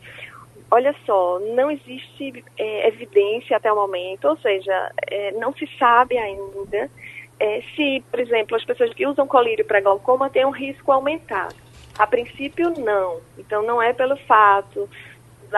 Olha 0.71 0.95
só, 1.05 1.39
não 1.55 1.71
existe 1.71 2.43
é, 2.59 2.89
evidência 2.89 3.57
até 3.57 3.71
o 3.71 3.77
momento, 3.77 4.27
ou 4.27 4.37
seja, 4.39 4.91
é, 5.11 5.33
não 5.33 5.53
se 5.53 5.69
sabe 5.79 6.17
ainda 6.17 6.91
é, 7.39 7.61
se, 7.75 8.05
por 8.09 8.21
exemplo, 8.21 8.57
as 8.57 8.65
pessoas 8.65 8.95
que 8.95 9.07
usam 9.07 9.27
colírio 9.27 9.65
para 9.65 9.81
glaucoma 9.81 10.31
têm 10.31 10.47
um 10.47 10.51
risco 10.51 10.93
aumentado. 10.93 11.57
A 11.99 12.07
princípio, 12.07 12.73
não. 12.79 13.21
Então, 13.37 13.63
não 13.63 13.83
é 13.83 13.93
pelo 13.93 14.17
fato 14.17 14.89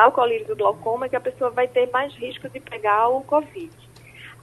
o 0.07 0.13
colírio 0.13 0.47
do 0.47 0.57
glaucoma 0.57 1.09
que 1.09 1.17
a 1.17 1.21
pessoa 1.21 1.51
vai 1.51 1.69
ter 1.69 1.91
mais 1.91 2.15
risco 2.15 2.49
de 2.49 2.61
pegar 2.61 3.09
o 3.09 3.23
Covid. 3.23 3.71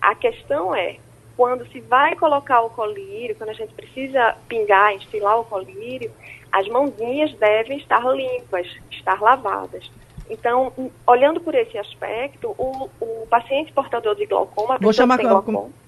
A 0.02 0.16
questão 0.16 0.74
é, 0.76 0.98
quando 1.36 1.68
se 1.68 1.80
vai 1.82 2.16
colocar 2.16 2.62
o 2.62 2.70
colírio, 2.70 3.36
quando 3.36 3.50
a 3.50 3.54
gente 3.54 3.74
precisa 3.74 4.36
pingar, 4.48 4.94
instilar 4.94 5.40
o 5.40 5.46
colírio, 5.46 6.12
as 6.52 6.68
mãozinhas 6.68 7.34
devem 7.36 7.78
estar 7.78 8.04
limpas, 8.06 8.68
estar 8.90 9.22
lavadas. 9.22 9.90
Então, 10.30 10.72
olhando 11.06 11.42
por 11.42 11.54
esse 11.54 11.78
aspecto, 11.78 12.56
o, 12.58 12.90
o 13.00 13.28
paciente 13.30 13.72
portador 13.74 14.16
de 14.16 14.26
glaucoma, 14.26 14.78
Vou 14.80 14.94
chamar 14.94 15.18
que 15.18 15.24
glaucoma. 15.24 15.60
glaucoma, 15.60 15.82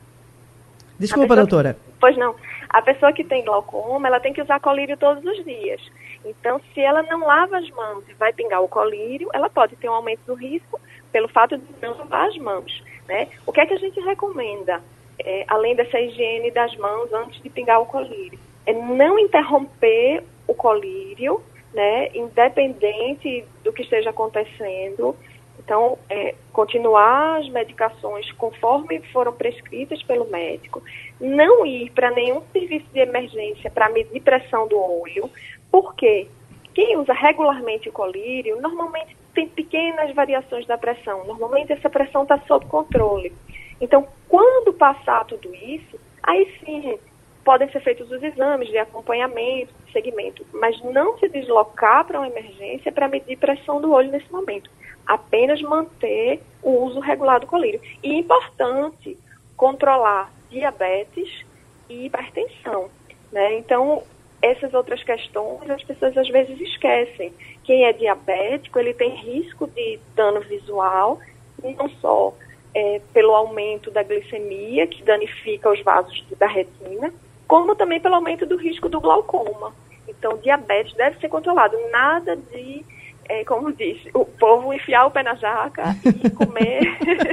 Desculpa, 1.00 1.36
doutora. 1.36 1.78
Pois 2.00 2.18
não. 2.18 2.36
A 2.70 2.82
pessoa 2.82 3.14
que 3.14 3.24
tem 3.24 3.44
glaucoma, 3.44 4.08
ela 4.08 4.20
tem 4.20 4.34
que 4.34 4.42
usar 4.42 4.60
colírio 4.60 4.98
todos 4.98 5.24
os 5.24 5.44
dias. 5.46 5.82
Então, 6.26 6.62
se 6.74 6.82
ela 6.82 7.04
não 7.04 7.20
lava 7.20 7.58
as 7.58 7.70
mãos 7.70 8.04
e 8.08 8.14
vai 8.14 8.32
pingar 8.32 8.62
o 8.62 8.68
colírio, 8.68 9.30
ela 9.34 9.50
pode 9.50 9.76
ter 9.76 9.90
um 9.90 9.94
aumento 9.94 10.22
do 10.26 10.34
risco 10.34 10.80
pelo 11.12 11.28
fato 11.28 11.58
de 11.58 11.66
não 11.82 11.98
lavar 11.98 12.28
as 12.28 12.38
mãos. 12.38 12.84
Né? 13.08 13.28
O 13.46 13.52
que 13.52 13.62
é 13.62 13.66
que 13.66 13.74
a 13.74 13.80
gente 13.80 14.00
recomenda, 14.00 14.82
é, 15.20 15.46
além 15.48 15.76
dessa 15.76 16.00
higiene 16.00 16.52
das 16.52 16.76
mãos 16.78 17.12
antes 17.14 17.42
de 17.42 17.50
pingar 17.50 17.82
o 17.82 17.86
colírio? 17.86 18.40
É 18.66 18.74
não 18.74 19.20
interromper 19.20 20.24
o 20.48 20.54
colírio, 20.54 21.42
né, 21.74 22.10
independente 22.14 23.46
do 23.64 23.74
que 23.74 23.82
esteja 23.82 24.12
acontecendo. 24.12 25.16
Então, 25.60 25.98
é, 26.10 26.36
continuar 26.52 27.40
as 27.40 27.50
medicações 27.50 28.30
conforme 28.34 29.02
foram 29.12 29.32
prescritas 29.32 30.04
pelo 30.04 30.26
médico, 30.26 30.84
não 31.20 31.66
ir 31.66 31.90
para 31.92 32.12
nenhum 32.12 32.42
serviço 32.52 32.86
de 32.94 33.00
emergência 33.00 33.72
para 33.72 33.90
medir 33.90 34.22
pressão 34.22 34.68
do 34.68 34.78
olho, 34.78 35.30
porque 35.74 36.28
quem 36.76 36.96
usa 36.98 37.14
regularmente 37.14 37.90
o 37.90 37.92
colírio 37.92 38.62
normalmente 38.62 39.18
tem 39.34 39.48
pequenas 39.48 40.14
variações 40.14 40.68
da 40.68 40.78
pressão, 40.78 41.26
normalmente 41.26 41.74
essa 41.74 41.90
pressão 41.90 42.22
está 42.22 42.38
sob 42.42 42.68
controle. 42.68 43.34
Então, 43.82 44.08
quando 44.30 44.72
passar 44.72 45.26
tudo 45.26 45.52
isso, 45.56 46.00
aí 46.22 46.48
sim 46.60 47.00
podem 47.44 47.68
ser 47.72 47.82
feitos 47.82 48.12
os 48.12 48.22
exames 48.22 48.70
de 48.70 48.78
acompanhamento, 48.78 49.74
de 49.88 49.92
segmento, 49.92 50.46
mas 50.54 50.80
não 50.84 51.18
se 51.18 51.28
deslocar 51.28 52.06
para 52.06 52.20
uma 52.20 52.28
emergência 52.28 52.92
para 52.92 53.08
medir 53.08 53.36
pressão 53.40 53.82
do 53.82 53.92
olho 53.92 54.12
nesse 54.12 54.32
momento. 54.32 54.70
apenas 55.08 55.60
manter 55.62 56.40
o 56.62 56.84
uso 56.86 57.00
regular 57.00 57.40
do 57.40 57.48
colírio. 57.48 57.82
E 58.02 58.14
importante 58.14 59.18
controlar 59.58 60.32
diabetes 60.50 61.44
e 61.90 62.06
hipertensão. 62.06 62.90
Né? 63.30 63.58
Então, 63.58 64.04
essas 64.44 64.74
outras 64.74 65.02
questões 65.02 65.70
as 65.70 65.82
pessoas 65.82 66.18
às 66.18 66.28
vezes 66.28 66.60
esquecem. 66.60 67.34
Quem 67.64 67.86
é 67.86 67.94
diabético, 67.94 68.78
ele 68.78 68.94
tem 68.94 69.10
risco 69.16 69.66
de 69.68 69.98
dano 70.14 70.42
visual, 70.42 71.18
não 71.64 71.90
só 72.02 72.34
é, 72.76 73.00
pelo 73.14 73.34
aumento 73.34 73.90
da 73.90 74.04
glicemia, 74.04 74.86
que 74.86 75.02
danifica 75.02 75.72
os 75.72 75.82
vasos 75.82 76.22
da 76.38 76.46
retina, 76.46 77.14
como 77.48 77.74
também 77.74 78.02
pelo 78.02 78.16
aumento 78.16 78.46
do 78.46 78.58
risco 78.58 78.90
do 78.90 79.00
glaucoma. 79.00 79.74
Então, 80.10 80.38
diabetes 80.38 80.94
deve 80.96 81.18
ser 81.20 81.30
controlado. 81.30 81.78
Nada 81.90 82.36
de, 82.36 82.84
é, 83.30 83.44
como 83.46 83.72
disse, 83.72 84.10
o 84.14 84.26
povo 84.26 84.74
enfiar 84.74 85.06
o 85.06 85.12
pé 85.12 85.24
na 85.24 85.36
jaca 85.36 85.96
e 86.06 86.30
comer, 86.32 86.82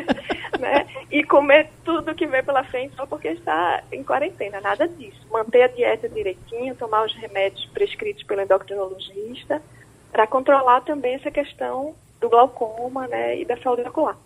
né? 0.59 0.87
E 1.11 1.25
comer 1.25 1.69
tudo 1.85 2.15
que 2.15 2.27
vem 2.27 2.43
pela 2.43 2.65
frente 2.65 2.95
só 2.97 3.07
porque 3.07 3.29
está 3.29 3.83
em 3.93 4.03
quarentena. 4.03 4.61
Nada 4.61 4.87
disso. 4.87 5.21
Manter 5.31 5.63
a 5.63 5.69
dieta 5.69 6.09
direitinho, 6.09 6.75
tomar 6.75 7.05
os 7.05 7.15
remédios 7.15 7.67
prescritos 7.67 8.23
pelo 8.25 8.43
endocrinologista, 8.43 9.63
para 10.13 10.27
controlar 10.27 10.81
também 10.83 11.15
essa 11.15 11.31
questão 11.31 11.95
do 12.21 12.29
glaucoma 12.29 13.07
né, 13.09 13.41
e 13.41 13.45
da 13.45 13.57
saúde 13.57 13.83
ocular. 13.83 14.17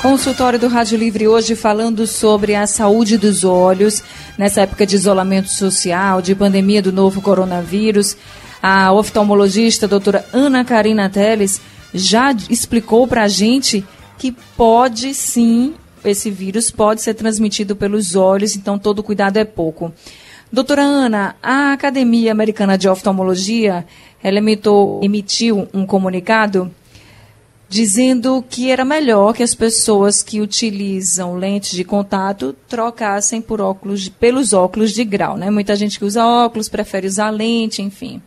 Consultório 0.00 0.58
do 0.58 0.66
Rádio 0.66 0.98
Livre 0.98 1.28
hoje 1.28 1.54
falando 1.54 2.08
sobre 2.08 2.56
a 2.56 2.66
saúde 2.66 3.16
dos 3.16 3.44
olhos 3.44 4.02
nessa 4.36 4.62
época 4.62 4.84
de 4.84 4.96
isolamento 4.96 5.48
social, 5.48 6.20
de 6.20 6.34
pandemia 6.34 6.82
do 6.82 6.90
novo 6.90 7.22
coronavírus. 7.22 8.16
A 8.62 8.92
oftalmologista 8.92 9.86
a 9.86 9.88
doutora 9.88 10.24
Ana 10.32 10.64
Karina 10.64 11.10
Teles 11.10 11.60
já 11.92 12.32
explicou 12.48 13.08
para 13.08 13.24
a 13.24 13.28
gente 13.28 13.84
que 14.16 14.30
pode 14.56 15.12
sim, 15.14 15.74
esse 16.04 16.30
vírus 16.30 16.70
pode 16.70 17.02
ser 17.02 17.14
transmitido 17.14 17.74
pelos 17.74 18.14
olhos, 18.14 18.54
então 18.54 18.78
todo 18.78 19.02
cuidado 19.02 19.36
é 19.36 19.44
pouco. 19.44 19.92
Doutora 20.52 20.82
Ana, 20.82 21.34
a 21.42 21.72
Academia 21.72 22.30
Americana 22.30 22.78
de 22.78 22.88
Oftalmologia, 22.88 23.84
ela 24.22 24.38
emitou, 24.38 25.00
emitiu 25.02 25.68
um 25.74 25.84
comunicado 25.84 26.70
dizendo 27.68 28.44
que 28.48 28.70
era 28.70 28.84
melhor 28.84 29.32
que 29.32 29.42
as 29.42 29.54
pessoas 29.54 30.22
que 30.22 30.40
utilizam 30.40 31.34
lentes 31.34 31.72
de 31.72 31.82
contato 31.82 32.54
trocassem 32.68 33.40
por 33.40 33.62
óculos, 33.62 34.08
pelos 34.10 34.52
óculos 34.52 34.92
de 34.92 35.02
grau, 35.04 35.38
né? 35.38 35.50
Muita 35.50 35.74
gente 35.74 35.98
que 35.98 36.04
usa 36.04 36.24
óculos 36.24 36.68
prefere 36.68 37.06
usar 37.06 37.30
lente, 37.30 37.80
enfim. 37.80 38.20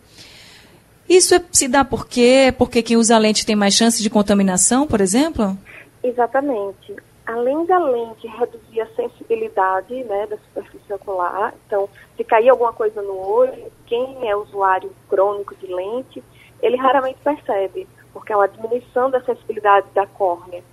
Isso 1.08 1.36
é, 1.36 1.44
se 1.52 1.68
dá 1.68 1.86
por 1.86 2.08
quê? 2.08 2.54
Porque 2.58 2.82
quem 2.82 2.98
usa 2.98 3.18
lente 3.18 3.46
tem 3.46 3.56
mais 3.56 3.74
chance 3.74 4.02
de 4.02 4.10
contaminação, 4.10 4.88
por 4.88 5.02
exemplo? 5.02 5.58
Exatamente. 6.04 6.96
Além 7.26 7.66
da 7.66 7.80
lente 7.80 8.28
reduzir 8.28 8.82
a 8.82 8.88
sensibilidade 8.96 10.04
né, 10.04 10.28
da 10.28 10.38
superfície 10.38 10.94
ocular, 10.94 11.54
então, 11.66 11.90
se 12.16 12.24
cair 12.24 12.50
alguma 12.50 12.74
coisa 12.74 13.02
no 13.02 13.18
olho, 13.18 13.72
quem 13.88 14.30
é 14.30 14.36
usuário 14.36 14.92
crônico 15.10 15.56
de 15.56 15.68
lente, 15.68 16.24
ele 16.62 16.78
raramente 16.78 17.18
percebe 17.24 17.88
porque 18.14 18.32
é 18.32 18.36
uma 18.38 18.48
diminuição 18.48 19.10
da 19.10 19.22
sensibilidade 19.22 19.88
da 19.94 20.08
córnea. 20.08 20.64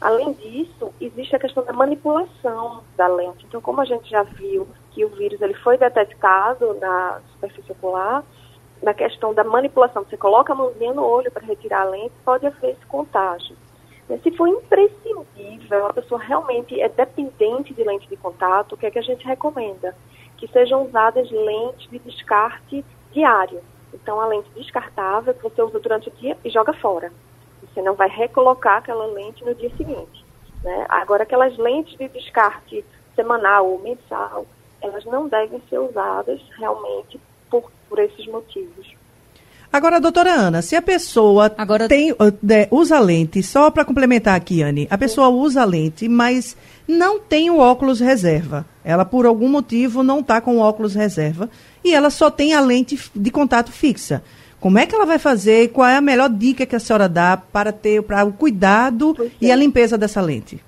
Além 0.00 0.32
disso, 0.32 0.92
existe 1.00 1.36
a 1.36 1.38
questão 1.38 1.64
da 1.64 1.72
manipulação 1.72 2.82
da 2.96 3.06
lente. 3.06 3.46
Então, 3.46 3.60
como 3.60 3.80
a 3.80 3.84
gente 3.84 4.10
já 4.10 4.24
viu 4.24 4.66
que 4.90 5.04
o 5.04 5.08
vírus 5.10 5.40
ele 5.40 5.54
foi 5.54 5.78
detectado 5.78 6.74
na 6.80 7.20
superfície 7.34 7.70
ocular, 7.70 8.24
na 8.82 8.92
questão 8.92 9.32
da 9.32 9.44
manipulação, 9.44 10.02
você 10.02 10.16
coloca 10.16 10.52
a 10.52 10.56
mãozinha 10.56 10.92
no 10.92 11.04
olho 11.04 11.30
para 11.30 11.46
retirar 11.46 11.82
a 11.82 11.90
lente, 11.90 12.12
pode 12.24 12.46
haver 12.46 12.72
esse 12.72 12.86
contágio. 12.86 13.56
Se 14.22 14.30
for 14.32 14.48
imprescindível, 14.48 15.86
a 15.86 15.92
pessoa 15.92 16.20
realmente 16.20 16.78
é 16.78 16.88
dependente 16.88 17.72
de 17.72 17.84
lente 17.84 18.08
de 18.08 18.16
contato, 18.16 18.72
o 18.72 18.76
que 18.76 18.86
é 18.86 18.90
que 18.90 18.98
a 18.98 19.02
gente 19.02 19.24
recomenda? 19.24 19.96
Que 20.36 20.48
sejam 20.48 20.84
usadas 20.84 21.30
lentes 21.30 21.88
de 21.88 21.98
descarte 22.00 22.84
diário. 23.12 23.62
Então, 23.94 24.20
a 24.20 24.26
lente 24.26 24.50
descartável 24.50 25.32
que 25.32 25.42
você 25.42 25.62
usa 25.62 25.78
durante 25.78 26.08
o 26.08 26.12
dia 26.12 26.36
e 26.44 26.50
joga 26.50 26.72
fora. 26.74 27.12
Você 27.62 27.80
não 27.80 27.94
vai 27.94 28.08
recolocar 28.08 28.78
aquela 28.78 29.06
lente 29.06 29.44
no 29.44 29.54
dia 29.54 29.70
seguinte. 29.76 30.24
Né? 30.62 30.86
Agora, 30.88 31.22
aquelas 31.22 31.56
lentes 31.56 31.96
de 31.96 32.08
descarte 32.08 32.84
semanal 33.14 33.68
ou 33.68 33.78
mensal, 33.78 34.44
elas 34.80 35.04
não 35.04 35.28
devem 35.28 35.62
ser 35.70 35.78
usadas 35.78 36.40
realmente 36.58 37.20
por, 37.52 37.70
por 37.88 37.98
esses 37.98 38.26
motivos. 38.26 38.96
Agora, 39.70 40.00
doutora 40.00 40.32
Ana, 40.32 40.60
se 40.62 40.74
a 40.76 40.82
pessoa 40.82 41.52
Agora... 41.56 41.88
tem, 41.88 42.14
usa 42.70 42.98
lente, 42.98 43.42
só 43.42 43.70
para 43.70 43.84
complementar 43.84 44.34
aqui, 44.34 44.62
Anne, 44.62 44.86
a 44.90 44.98
pessoa 44.98 45.28
usa 45.28 45.64
lente, 45.64 46.08
mas 46.08 46.56
não 46.86 47.18
tem 47.18 47.50
o 47.50 47.58
óculos 47.58 48.00
reserva. 48.00 48.66
Ela, 48.84 49.04
por 49.04 49.24
algum 49.24 49.48
motivo, 49.48 50.02
não 50.02 50.20
está 50.20 50.40
com 50.40 50.56
o 50.56 50.60
óculos 50.60 50.94
reserva 50.94 51.48
e 51.82 51.94
ela 51.94 52.10
só 52.10 52.30
tem 52.30 52.52
a 52.52 52.60
lente 52.60 52.98
de 53.14 53.30
contato 53.30 53.72
fixa. 53.72 54.22
Como 54.60 54.78
é 54.78 54.86
que 54.86 54.94
ela 54.94 55.06
vai 55.06 55.18
fazer? 55.18 55.68
Qual 55.68 55.88
é 55.88 55.96
a 55.96 56.00
melhor 56.00 56.28
dica 56.28 56.66
que 56.66 56.76
a 56.76 56.80
senhora 56.80 57.08
dá 57.08 57.36
para 57.36 57.72
ter 57.72 58.02
para 58.02 58.24
o 58.24 58.32
cuidado 58.32 59.16
é. 59.18 59.30
e 59.40 59.50
a 59.50 59.56
limpeza 59.56 59.96
dessa 59.96 60.20
lente? 60.20 60.60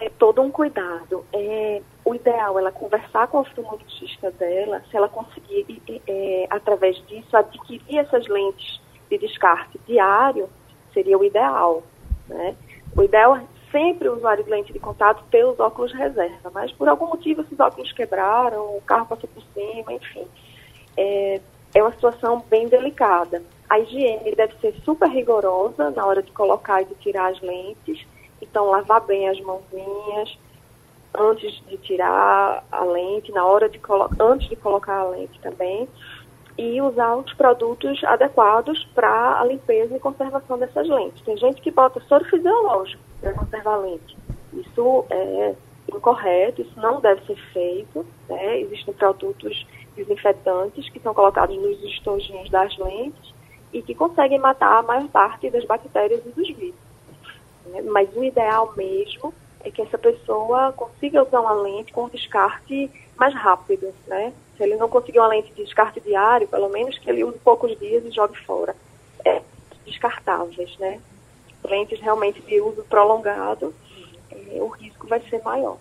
É 0.00 0.08
todo 0.08 0.40
um 0.40 0.50
cuidado. 0.50 1.24
É, 1.32 1.82
o 2.04 2.14
ideal 2.14 2.58
é 2.58 2.62
ela 2.62 2.72
conversar 2.72 3.28
com 3.28 3.38
o 3.38 3.40
oftalmologista 3.42 4.30
dela, 4.32 4.82
se 4.90 4.96
ela 4.96 5.08
conseguir, 5.08 5.82
é, 6.06 6.46
através 6.50 6.96
disso, 7.06 7.36
adquirir 7.36 7.98
essas 7.98 8.26
lentes 8.26 8.80
de 9.10 9.18
descarte 9.18 9.78
diário, 9.86 10.48
seria 10.92 11.18
o 11.18 11.24
ideal. 11.24 11.82
Né? 12.26 12.56
O 12.96 13.02
ideal 13.02 13.36
é 13.36 13.44
sempre 13.70 14.08
o 14.08 14.16
usuário 14.16 14.42
de 14.42 14.50
lente 14.50 14.72
de 14.72 14.78
contato 14.78 15.22
ter 15.30 15.44
os 15.44 15.60
óculos 15.60 15.92
reserva, 15.92 16.50
mas 16.52 16.72
por 16.72 16.88
algum 16.88 17.06
motivo 17.06 17.42
esses 17.42 17.60
óculos 17.60 17.92
quebraram, 17.92 18.76
o 18.76 18.82
carro 18.82 19.06
passou 19.06 19.28
por 19.28 19.42
cima, 19.54 19.92
enfim 19.92 20.26
é, 20.96 21.40
é 21.74 21.82
uma 21.82 21.92
situação 21.92 22.44
bem 22.48 22.68
delicada. 22.68 23.42
A 23.68 23.78
higiene 23.78 24.34
deve 24.34 24.54
ser 24.60 24.74
super 24.84 25.08
rigorosa 25.08 25.90
na 25.90 26.04
hora 26.04 26.22
de 26.22 26.30
colocar 26.32 26.82
e 26.82 26.86
de 26.86 26.94
tirar 26.96 27.30
as 27.32 27.40
lentes. 27.40 28.06
Então, 28.50 28.66
lavar 28.66 29.00
bem 29.02 29.28
as 29.28 29.40
mãozinhas 29.40 30.36
antes 31.16 31.62
de 31.66 31.76
tirar 31.78 32.64
a 32.70 32.84
lente, 32.84 33.30
na 33.32 33.44
hora 33.44 33.68
de 33.68 33.80
antes 34.18 34.48
de 34.48 34.56
colocar 34.56 35.00
a 35.00 35.08
lente 35.08 35.38
também. 35.40 35.88
E 36.58 36.82
usar 36.82 37.16
os 37.16 37.32
produtos 37.34 38.02
adequados 38.04 38.84
para 38.94 39.40
a 39.40 39.44
limpeza 39.44 39.96
e 39.96 40.00
conservação 40.00 40.58
dessas 40.58 40.88
lentes. 40.88 41.22
Tem 41.22 41.36
gente 41.36 41.62
que 41.62 41.70
bota 41.70 42.00
soro 42.00 42.24
fisiológico 42.24 43.02
para 43.20 43.32
conservar 43.32 43.74
a 43.74 43.78
lente. 43.78 44.16
Isso 44.52 45.06
é 45.08 45.54
incorreto, 45.88 46.60
isso 46.60 46.78
não 46.78 47.00
deve 47.00 47.24
ser 47.24 47.36
feito. 47.52 48.04
Né? 48.28 48.60
Existem 48.60 48.92
produtos 48.92 49.66
desinfetantes 49.96 50.88
que 50.90 51.00
são 51.00 51.14
colocados 51.14 51.56
nos 51.56 51.82
estojinhos 51.84 52.50
das 52.50 52.76
lentes 52.76 53.32
e 53.72 53.80
que 53.80 53.94
conseguem 53.94 54.38
matar 54.38 54.80
a 54.80 54.82
maior 54.82 55.08
parte 55.08 55.48
das 55.48 55.64
bactérias 55.64 56.20
e 56.26 56.30
dos 56.30 56.48
vírus. 56.48 56.89
Né? 57.66 57.82
Mas 57.82 58.08
o 58.14 58.24
ideal 58.24 58.72
mesmo 58.76 59.32
é 59.64 59.70
que 59.70 59.82
essa 59.82 59.98
pessoa 59.98 60.72
consiga 60.72 61.22
usar 61.22 61.40
uma 61.40 61.52
lente 61.52 61.92
com 61.92 62.08
descarte 62.08 62.90
mais 63.16 63.34
rápido, 63.34 63.92
né? 64.06 64.32
Se 64.56 64.62
ele 64.62 64.76
não 64.76 64.88
conseguir 64.88 65.18
uma 65.18 65.28
lente 65.28 65.52
de 65.52 65.64
descarte 65.64 66.00
diário, 66.00 66.48
pelo 66.48 66.68
menos 66.70 66.98
que 66.98 67.08
ele 67.08 67.24
use 67.24 67.38
poucos 67.38 67.78
dias 67.78 68.04
e 68.04 68.10
jogue 68.10 68.38
fora. 68.44 68.74
É, 69.24 69.42
descartáveis, 69.84 70.76
né? 70.78 71.00
Lentes 71.64 72.00
realmente 72.00 72.40
de 72.40 72.60
uso 72.60 72.82
prolongado, 72.84 73.74
é, 74.30 74.62
o 74.62 74.68
risco 74.68 75.06
vai 75.06 75.20
ser 75.28 75.42
maior. 75.42 75.76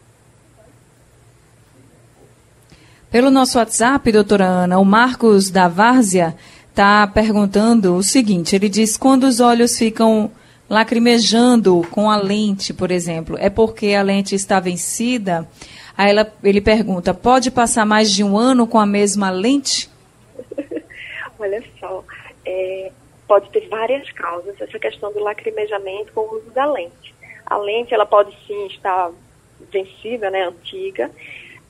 Pelo 3.09 3.31
nosso 3.31 3.57
WhatsApp, 3.57 4.11
doutora 4.11 4.45
Ana, 4.45 4.77
o 4.77 4.85
Marcos 4.85 5.49
da 5.49 5.67
Várzea 5.67 6.35
está 6.69 7.07
perguntando 7.07 7.95
o 7.95 8.03
seguinte: 8.03 8.55
ele 8.55 8.69
diz, 8.69 8.97
quando 8.97 9.23
os 9.23 9.39
olhos 9.39 9.77
ficam 9.77 10.29
lacrimejando 10.69 11.81
com 11.91 12.09
a 12.09 12.17
lente, 12.17 12.73
por 12.73 12.91
exemplo, 12.91 13.35
é 13.39 13.49
porque 13.49 13.93
a 13.93 14.01
lente 14.01 14.35
está 14.35 14.59
vencida? 14.59 15.47
Aí 15.97 16.11
ela, 16.11 16.31
ele 16.43 16.61
pergunta: 16.61 17.13
pode 17.13 17.51
passar 17.51 17.85
mais 17.85 18.11
de 18.11 18.23
um 18.23 18.37
ano 18.37 18.67
com 18.67 18.79
a 18.79 18.85
mesma 18.85 19.29
lente? 19.29 19.89
Olha 21.39 21.63
só, 21.79 22.03
é, 22.45 22.91
pode 23.27 23.49
ter 23.49 23.67
várias 23.67 24.11
causas 24.11 24.59
essa 24.61 24.77
questão 24.77 25.11
do 25.11 25.19
lacrimejamento 25.19 26.13
com 26.13 26.21
o 26.21 26.37
uso 26.37 26.51
da 26.51 26.65
lente. 26.65 27.15
A 27.45 27.57
lente 27.57 27.93
ela 27.93 28.05
pode 28.05 28.35
sim 28.45 28.67
estar 28.67 29.11
vencida, 29.71 30.29
né, 30.29 30.43
antiga, 30.47 31.11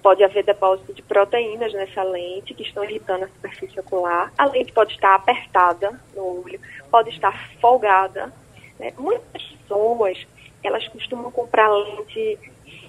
Pode 0.01 0.23
haver 0.23 0.45
depósito 0.45 0.93
de 0.93 1.01
proteínas 1.01 1.73
nessa 1.73 2.01
lente 2.03 2.53
que 2.53 2.63
estão 2.63 2.83
irritando 2.85 3.25
a 3.25 3.27
superfície 3.27 3.79
ocular. 3.79 4.31
A 4.37 4.45
lente 4.45 4.71
pode 4.71 4.93
estar 4.93 5.13
apertada 5.13 5.99
no 6.15 6.43
olho, 6.43 6.59
pode 6.89 7.09
estar 7.09 7.51
folgada. 7.59 8.31
Né? 8.79 8.93
Muitas 8.97 9.43
pessoas, 9.43 10.25
elas 10.63 10.87
costumam 10.87 11.31
comprar 11.31 11.69
lente 11.69 12.39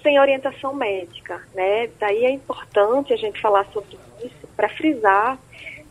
sem 0.01 0.19
orientação 0.19 0.73
médica, 0.73 1.41
né? 1.53 1.89
Daí 1.99 2.25
é 2.25 2.31
importante 2.31 3.13
a 3.13 3.17
gente 3.17 3.39
falar 3.39 3.65
sobre 3.71 3.97
isso 4.23 4.47
para 4.55 4.69
frisar 4.69 5.37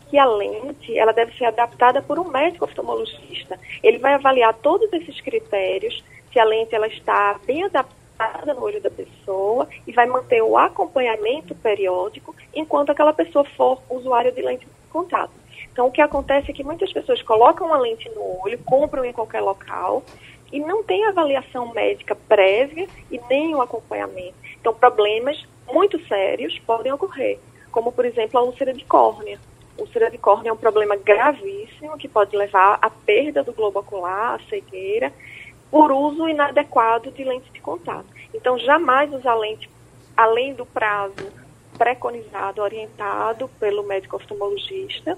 que 0.08 0.18
a 0.18 0.24
lente 0.24 0.98
ela 0.98 1.12
deve 1.12 1.36
ser 1.38 1.44
adaptada 1.44 2.02
por 2.02 2.18
um 2.18 2.28
médico 2.28 2.64
oftalmologista. 2.64 3.58
Ele 3.82 3.98
vai 3.98 4.14
avaliar 4.14 4.52
todos 4.54 4.92
esses 4.92 5.20
critérios, 5.20 6.02
se 6.32 6.38
a 6.38 6.44
lente 6.44 6.74
ela 6.74 6.88
está 6.88 7.38
bem 7.46 7.62
adaptada 7.62 8.52
no 8.52 8.62
olho 8.62 8.80
da 8.80 8.90
pessoa 8.90 9.68
e 9.86 9.92
vai 9.92 10.06
manter 10.06 10.42
o 10.42 10.58
acompanhamento 10.58 11.54
periódico 11.54 12.34
enquanto 12.52 12.90
aquela 12.90 13.12
pessoa 13.12 13.44
for 13.56 13.80
usuária 13.88 14.32
de 14.32 14.42
lente 14.42 14.66
de 14.66 14.90
contato. 14.90 15.39
Então, 15.72 15.87
o 15.87 15.90
que 15.90 16.00
acontece 16.00 16.50
é 16.50 16.54
que 16.54 16.64
muitas 16.64 16.92
pessoas 16.92 17.22
colocam 17.22 17.66
uma 17.66 17.78
lente 17.78 18.09
no 18.11 18.42
olho, 18.42 18.59
compram 18.64 19.04
em 19.04 19.12
qualquer 19.12 19.40
local 19.40 20.02
e 20.52 20.59
não 20.59 20.83
tem 20.83 21.04
avaliação 21.04 21.72
médica 21.72 22.14
prévia 22.14 22.88
e 23.11 23.20
nem 23.28 23.54
o 23.54 23.62
acompanhamento. 23.62 24.35
Então, 24.61 24.74
problemas 24.74 25.42
muito 25.72 26.04
sérios 26.06 26.59
podem 26.61 26.92
ocorrer, 26.92 27.38
como, 27.70 27.92
por 27.92 28.04
exemplo, 28.04 28.38
a 28.38 28.42
úlcera 28.42 28.72
de 28.74 28.85
córnea. 28.85 29.38
Úlcera 29.78 30.11
de 30.11 30.18
córnea 30.18 30.50
é 30.50 30.52
um 30.52 30.56
problema 30.56 30.96
gravíssimo 30.96 31.96
que 31.96 32.09
pode 32.09 32.37
levar 32.37 32.78
à 32.83 32.90
perda 32.90 33.42
do 33.42 33.52
globo 33.52 33.78
ocular, 33.78 34.35
à 34.35 34.40
cegueira, 34.48 35.12
por 35.70 35.92
uso 35.92 36.28
inadequado 36.28 37.12
de 37.12 37.22
lente 37.22 37.50
de 37.52 37.61
contato. 37.61 38.06
Então, 38.35 38.59
jamais 38.59 39.12
usar 39.14 39.35
lente 39.37 39.70
além 40.16 40.52
do 40.52 40.66
prazo 40.66 41.33
preconizado, 41.78 42.61
orientado 42.61 43.48
pelo 43.59 43.85
médico 43.85 44.16
oftalmologista, 44.16 45.16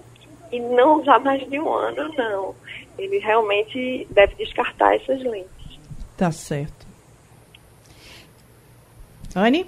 e 0.53 0.61
não 0.61 1.01
usar 1.01 1.19
mais 1.19 1.49
de 1.49 1.59
um 1.59 1.73
ano, 1.73 2.13
não. 2.17 2.55
Ele 2.99 3.19
realmente 3.19 4.07
deve 4.11 4.35
descartar 4.35 4.95
essas 4.95 5.21
lentes. 5.23 5.81
Tá 6.17 6.31
certo. 6.31 6.87
Anne? 9.35 9.67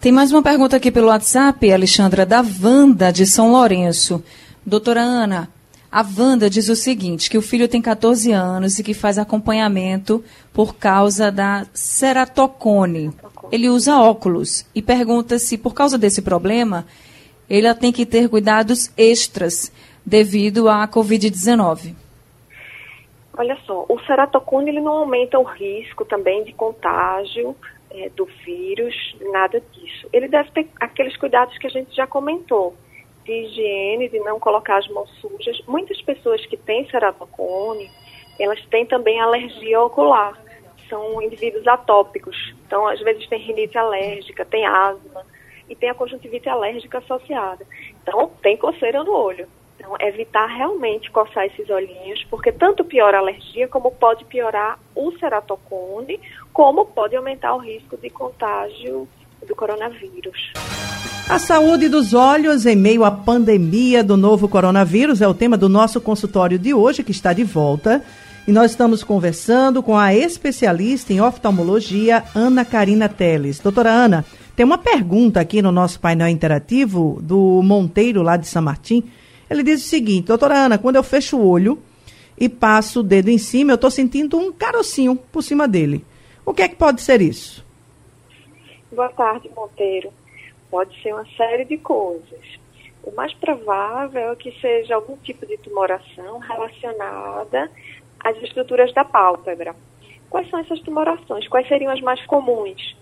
Tem 0.00 0.12
mais 0.12 0.30
uma 0.30 0.42
pergunta 0.42 0.76
aqui 0.76 0.92
pelo 0.92 1.08
WhatsApp, 1.08 1.72
Alexandra, 1.72 2.24
da 2.24 2.44
Wanda 2.62 3.12
de 3.12 3.26
São 3.26 3.50
Lourenço. 3.50 4.22
Doutora 4.64 5.00
Ana, 5.00 5.50
a 5.90 6.04
Wanda 6.16 6.48
diz 6.48 6.68
o 6.68 6.76
seguinte, 6.76 7.28
que 7.28 7.38
o 7.38 7.42
filho 7.42 7.66
tem 7.66 7.82
14 7.82 8.30
anos 8.30 8.78
e 8.78 8.84
que 8.84 8.94
faz 8.94 9.18
acompanhamento 9.18 10.22
por 10.52 10.76
causa 10.76 11.32
da 11.32 11.66
ceratocone. 11.74 13.10
Ele 13.50 13.68
usa 13.68 13.98
óculos 13.98 14.64
e 14.74 14.82
pergunta 14.82 15.38
se, 15.38 15.58
por 15.58 15.74
causa 15.74 15.98
desse 15.98 16.22
problema, 16.22 16.86
ele 17.48 17.72
tem 17.74 17.92
que 17.92 18.04
ter 18.04 18.28
cuidados 18.28 18.92
extras 18.96 19.72
devido 20.04 20.68
à 20.68 20.86
Covid-19. 20.86 21.94
Olha 23.38 23.56
só, 23.66 23.84
o 23.88 24.00
ceratocone 24.00 24.70
ele 24.70 24.80
não 24.80 24.98
aumenta 24.98 25.38
o 25.38 25.42
risco 25.42 26.04
também 26.04 26.42
de 26.44 26.52
contágio 26.54 27.54
é, 27.90 28.08
do 28.10 28.24
vírus, 28.44 28.94
nada 29.32 29.62
disso. 29.72 30.08
Ele 30.12 30.26
deve 30.26 30.50
ter 30.52 30.68
aqueles 30.80 31.16
cuidados 31.16 31.56
que 31.58 31.66
a 31.66 31.70
gente 31.70 31.94
já 31.94 32.06
comentou, 32.06 32.74
de 33.24 33.32
higiene, 33.32 34.08
de 34.08 34.18
não 34.20 34.40
colocar 34.40 34.78
as 34.78 34.88
mãos 34.88 35.10
sujas. 35.20 35.60
Muitas 35.66 36.00
pessoas 36.00 36.44
que 36.46 36.56
têm 36.56 36.88
ceratocone, 36.88 37.90
elas 38.38 38.64
têm 38.66 38.86
também 38.86 39.20
alergia 39.20 39.82
ocular. 39.82 40.40
São 40.88 41.20
indivíduos 41.20 41.66
atópicos. 41.66 42.54
Então, 42.66 42.86
às 42.86 43.00
vezes 43.00 43.28
tem 43.28 43.40
rinite 43.40 43.76
alérgica, 43.76 44.44
tem 44.44 44.64
asma 44.64 45.24
e 45.68 45.74
tem 45.74 45.90
a 45.90 45.94
conjuntivite 45.94 46.48
alérgica 46.48 46.98
associada. 46.98 47.66
Então, 48.02 48.30
tem 48.42 48.56
coceira 48.56 49.02
no 49.02 49.12
olho. 49.12 49.46
Então, 49.78 49.94
evitar 50.00 50.46
realmente 50.46 51.10
coçar 51.10 51.44
esses 51.46 51.68
olhinhos, 51.68 52.24
porque 52.30 52.50
tanto 52.50 52.84
piora 52.84 53.18
a 53.18 53.20
alergia, 53.20 53.68
como 53.68 53.90
pode 53.90 54.24
piorar 54.24 54.78
o 54.94 55.12
ceratocone, 55.18 56.18
como 56.52 56.86
pode 56.86 57.14
aumentar 57.14 57.54
o 57.54 57.58
risco 57.58 57.96
de 57.96 58.08
contágio 58.08 59.06
do 59.46 59.54
coronavírus. 59.54 60.52
A 61.28 61.38
saúde 61.38 61.88
dos 61.88 62.14
olhos 62.14 62.66
em 62.66 62.76
meio 62.76 63.04
à 63.04 63.10
pandemia 63.10 64.02
do 64.02 64.16
novo 64.16 64.48
coronavírus 64.48 65.20
é 65.20 65.28
o 65.28 65.34
tema 65.34 65.56
do 65.56 65.68
nosso 65.68 66.00
consultório 66.00 66.58
de 66.58 66.72
hoje, 66.72 67.02
que 67.02 67.10
está 67.10 67.32
de 67.32 67.44
volta. 67.44 68.02
E 68.46 68.52
nós 68.52 68.70
estamos 68.70 69.02
conversando 69.02 69.82
com 69.82 69.98
a 69.98 70.14
especialista 70.14 71.12
em 71.12 71.20
oftalmologia, 71.20 72.22
Ana 72.32 72.64
Karina 72.64 73.08
Teles. 73.08 73.58
Doutora 73.58 73.90
Ana, 73.90 74.24
tem 74.56 74.64
uma 74.64 74.78
pergunta 74.78 75.38
aqui 75.38 75.60
no 75.60 75.70
nosso 75.70 76.00
painel 76.00 76.28
interativo 76.28 77.18
do 77.20 77.60
Monteiro, 77.62 78.22
lá 78.22 78.38
de 78.38 78.46
São 78.46 78.62
Martim. 78.62 79.04
Ele 79.50 79.62
diz 79.62 79.84
o 79.84 79.88
seguinte: 79.88 80.28
Doutora 80.28 80.54
Ana, 80.54 80.78
quando 80.78 80.96
eu 80.96 81.02
fecho 81.02 81.36
o 81.36 81.46
olho 81.46 81.78
e 82.38 82.48
passo 82.48 83.00
o 83.00 83.02
dedo 83.02 83.28
em 83.28 83.36
cima, 83.36 83.72
eu 83.72 83.74
estou 83.74 83.90
sentindo 83.90 84.38
um 84.38 84.50
carocinho 84.50 85.14
por 85.14 85.42
cima 85.42 85.68
dele. 85.68 86.02
O 86.44 86.54
que 86.54 86.62
é 86.62 86.68
que 86.68 86.74
pode 86.74 87.02
ser 87.02 87.20
isso? 87.20 87.62
Boa 88.90 89.10
tarde, 89.10 89.50
Monteiro. 89.54 90.10
Pode 90.70 91.00
ser 91.02 91.12
uma 91.12 91.26
série 91.36 91.66
de 91.66 91.76
coisas. 91.76 92.58
O 93.02 93.14
mais 93.14 93.34
provável 93.34 94.32
é 94.32 94.36
que 94.36 94.50
seja 94.58 94.94
algum 94.94 95.18
tipo 95.18 95.46
de 95.46 95.58
tumoração 95.58 96.38
relacionada 96.38 97.70
às 98.20 98.36
estruturas 98.42 98.92
da 98.94 99.04
pálpebra. 99.04 99.76
Quais 100.30 100.48
são 100.48 100.58
essas 100.58 100.80
tumorações? 100.80 101.46
Quais 101.46 101.68
seriam 101.68 101.92
as 101.92 102.00
mais 102.00 102.24
comuns? 102.24 102.95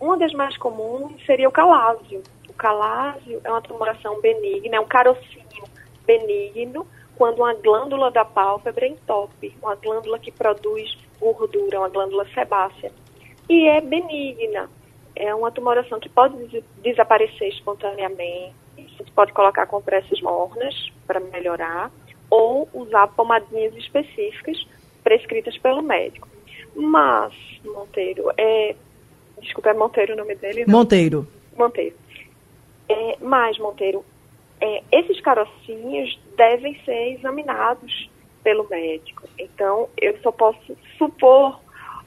Uma 0.00 0.16
das 0.16 0.32
mais 0.32 0.56
comuns 0.56 1.24
seria 1.26 1.48
o 1.48 1.52
calásio. 1.52 2.22
O 2.48 2.52
calásio 2.52 3.40
é 3.42 3.50
uma 3.50 3.60
tumoração 3.60 4.20
benigna, 4.20 4.76
é 4.76 4.80
um 4.80 4.86
carocinho 4.86 5.64
benigno, 6.06 6.86
quando 7.16 7.40
uma 7.40 7.52
glândula 7.54 8.10
da 8.10 8.24
pálpebra 8.24 8.86
entope, 8.86 9.54
uma 9.60 9.74
glândula 9.74 10.18
que 10.18 10.30
produz 10.30 10.96
gordura, 11.20 11.80
uma 11.80 11.88
glândula 11.88 12.24
sebácea. 12.32 12.92
E 13.48 13.68
é 13.68 13.80
benigna. 13.80 14.70
É 15.16 15.34
uma 15.34 15.50
tumoração 15.50 15.98
que 15.98 16.08
pode 16.08 16.36
des 16.46 16.62
desaparecer 16.80 17.48
espontaneamente. 17.48 18.54
Gente 18.76 19.10
pode 19.12 19.32
colocar 19.32 19.66
compressas 19.66 20.20
mornas 20.20 20.92
para 21.06 21.18
melhorar 21.18 21.90
ou 22.30 22.68
usar 22.72 23.08
pomadinhas 23.08 23.74
específicas 23.74 24.64
prescritas 25.02 25.58
pelo 25.58 25.82
médico. 25.82 26.28
Mas, 26.76 27.34
Monteiro, 27.64 28.30
é, 28.36 28.76
Desculpa, 29.40 29.70
é 29.70 29.74
Monteiro 29.74 30.14
o 30.14 30.16
nome 30.16 30.34
dele? 30.34 30.64
Não? 30.66 30.78
Monteiro. 30.78 31.26
Monteiro. 31.56 31.94
É, 32.88 33.16
mas, 33.20 33.58
Monteiro, 33.58 34.04
é, 34.60 34.82
esses 34.92 35.20
carocinhos 35.20 36.18
devem 36.36 36.78
ser 36.84 37.14
examinados 37.14 38.10
pelo 38.42 38.68
médico. 38.68 39.28
Então, 39.38 39.88
eu 39.96 40.16
só 40.22 40.32
posso 40.32 40.76
supor 40.96 41.60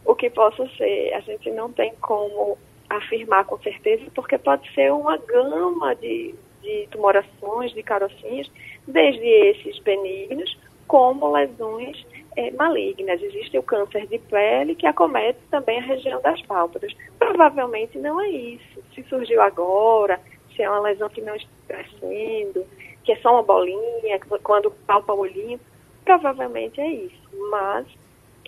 o 0.05 0.15
que 0.15 0.29
possa 0.29 0.67
ser. 0.77 1.13
A 1.13 1.19
gente 1.19 1.49
não 1.51 1.71
tem 1.71 1.93
como 2.01 2.57
afirmar 2.89 3.45
com 3.45 3.57
certeza, 3.59 4.03
porque 4.13 4.37
pode 4.37 4.69
ser 4.73 4.91
uma 4.91 5.17
gama 5.17 5.95
de, 5.95 6.35
de 6.61 6.87
tumorações, 6.91 7.73
de 7.73 7.83
carocinhos, 7.83 8.51
desde 8.87 9.25
esses 9.25 9.79
benignos, 9.79 10.57
como 10.87 11.31
lesões 11.31 12.05
é, 12.35 12.51
malignas. 12.51 13.21
Existe 13.21 13.57
o 13.57 13.63
câncer 13.63 14.07
de 14.07 14.19
pele 14.19 14.75
que 14.75 14.87
acomete 14.87 15.39
também 15.49 15.79
a 15.79 15.83
região 15.83 16.21
das 16.21 16.41
pálpebras. 16.43 16.93
Provavelmente 17.17 17.97
não 17.97 18.19
é 18.21 18.29
isso. 18.29 18.83
Se 18.93 19.03
surgiu 19.03 19.41
agora, 19.41 20.19
se 20.55 20.61
é 20.61 20.69
uma 20.69 20.81
lesão 20.81 21.09
que 21.09 21.21
não 21.21 21.35
está 21.35 21.49
crescendo, 21.67 22.65
que 23.03 23.11
é 23.11 23.15
só 23.17 23.33
uma 23.33 23.43
bolinha, 23.43 24.19
quando 24.43 24.71
palpa 24.85 25.13
o 25.13 25.19
olhinho, 25.19 25.59
provavelmente 26.03 26.79
é 26.79 26.87
isso. 26.87 27.21
Mas, 27.49 27.87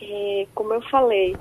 é, 0.02 0.48
como 0.54 0.74
eu 0.74 0.82
falei, 0.84 1.36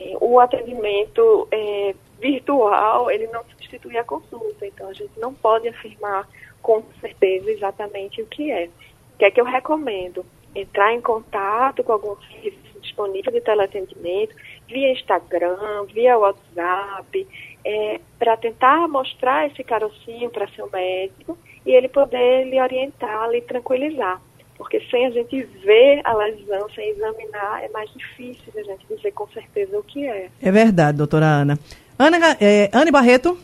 é, 0.00 0.16
o 0.20 0.40
atendimento 0.40 1.48
é, 1.50 1.94
virtual, 2.20 3.10
ele 3.10 3.26
não 3.28 3.44
substitui 3.44 3.96
a 3.96 4.04
consulta, 4.04 4.66
então 4.66 4.88
a 4.88 4.92
gente 4.92 5.18
não 5.18 5.34
pode 5.34 5.68
afirmar 5.68 6.28
com 6.62 6.82
certeza 7.00 7.50
exatamente 7.50 8.22
o 8.22 8.26
que 8.26 8.50
é. 8.50 8.70
O 9.14 9.18
que 9.18 9.24
é 9.24 9.30
que 9.30 9.40
eu 9.40 9.44
recomendo? 9.44 10.24
Entrar 10.54 10.92
em 10.94 11.00
contato 11.00 11.82
com 11.82 11.92
algum 11.92 12.16
serviço 12.16 12.64
disponível 12.80 13.32
de 13.32 13.40
teleatendimento, 13.40 14.34
via 14.68 14.92
Instagram, 14.92 15.84
via 15.92 16.18
WhatsApp, 16.18 17.26
é, 17.64 18.00
para 18.18 18.36
tentar 18.36 18.86
mostrar 18.88 19.46
esse 19.46 19.64
carocinho 19.64 20.30
para 20.30 20.46
seu 20.48 20.68
médico 20.70 21.36
e 21.66 21.72
ele 21.72 21.88
poder 21.88 22.44
lhe 22.44 22.60
orientar, 22.60 23.28
lhe 23.30 23.40
tranquilizar. 23.40 24.20
Porque 24.56 24.80
sem 24.88 25.06
a 25.06 25.10
gente 25.10 25.42
ver 25.64 26.00
a 26.04 26.14
lesão, 26.14 26.68
sem 26.70 26.90
examinar, 26.90 27.64
é 27.64 27.68
mais 27.70 27.90
difícil 27.92 28.52
a 28.56 28.62
gente 28.62 28.86
dizer 28.88 29.12
com 29.12 29.26
certeza 29.28 29.76
o 29.78 29.82
que 29.82 30.06
é. 30.06 30.28
É 30.40 30.52
verdade, 30.52 30.98
doutora 30.98 31.26
Ana. 31.26 31.58
Ana, 31.98 32.36
é, 32.40 32.70
Ana 32.72 32.92
Barreto? 32.92 33.36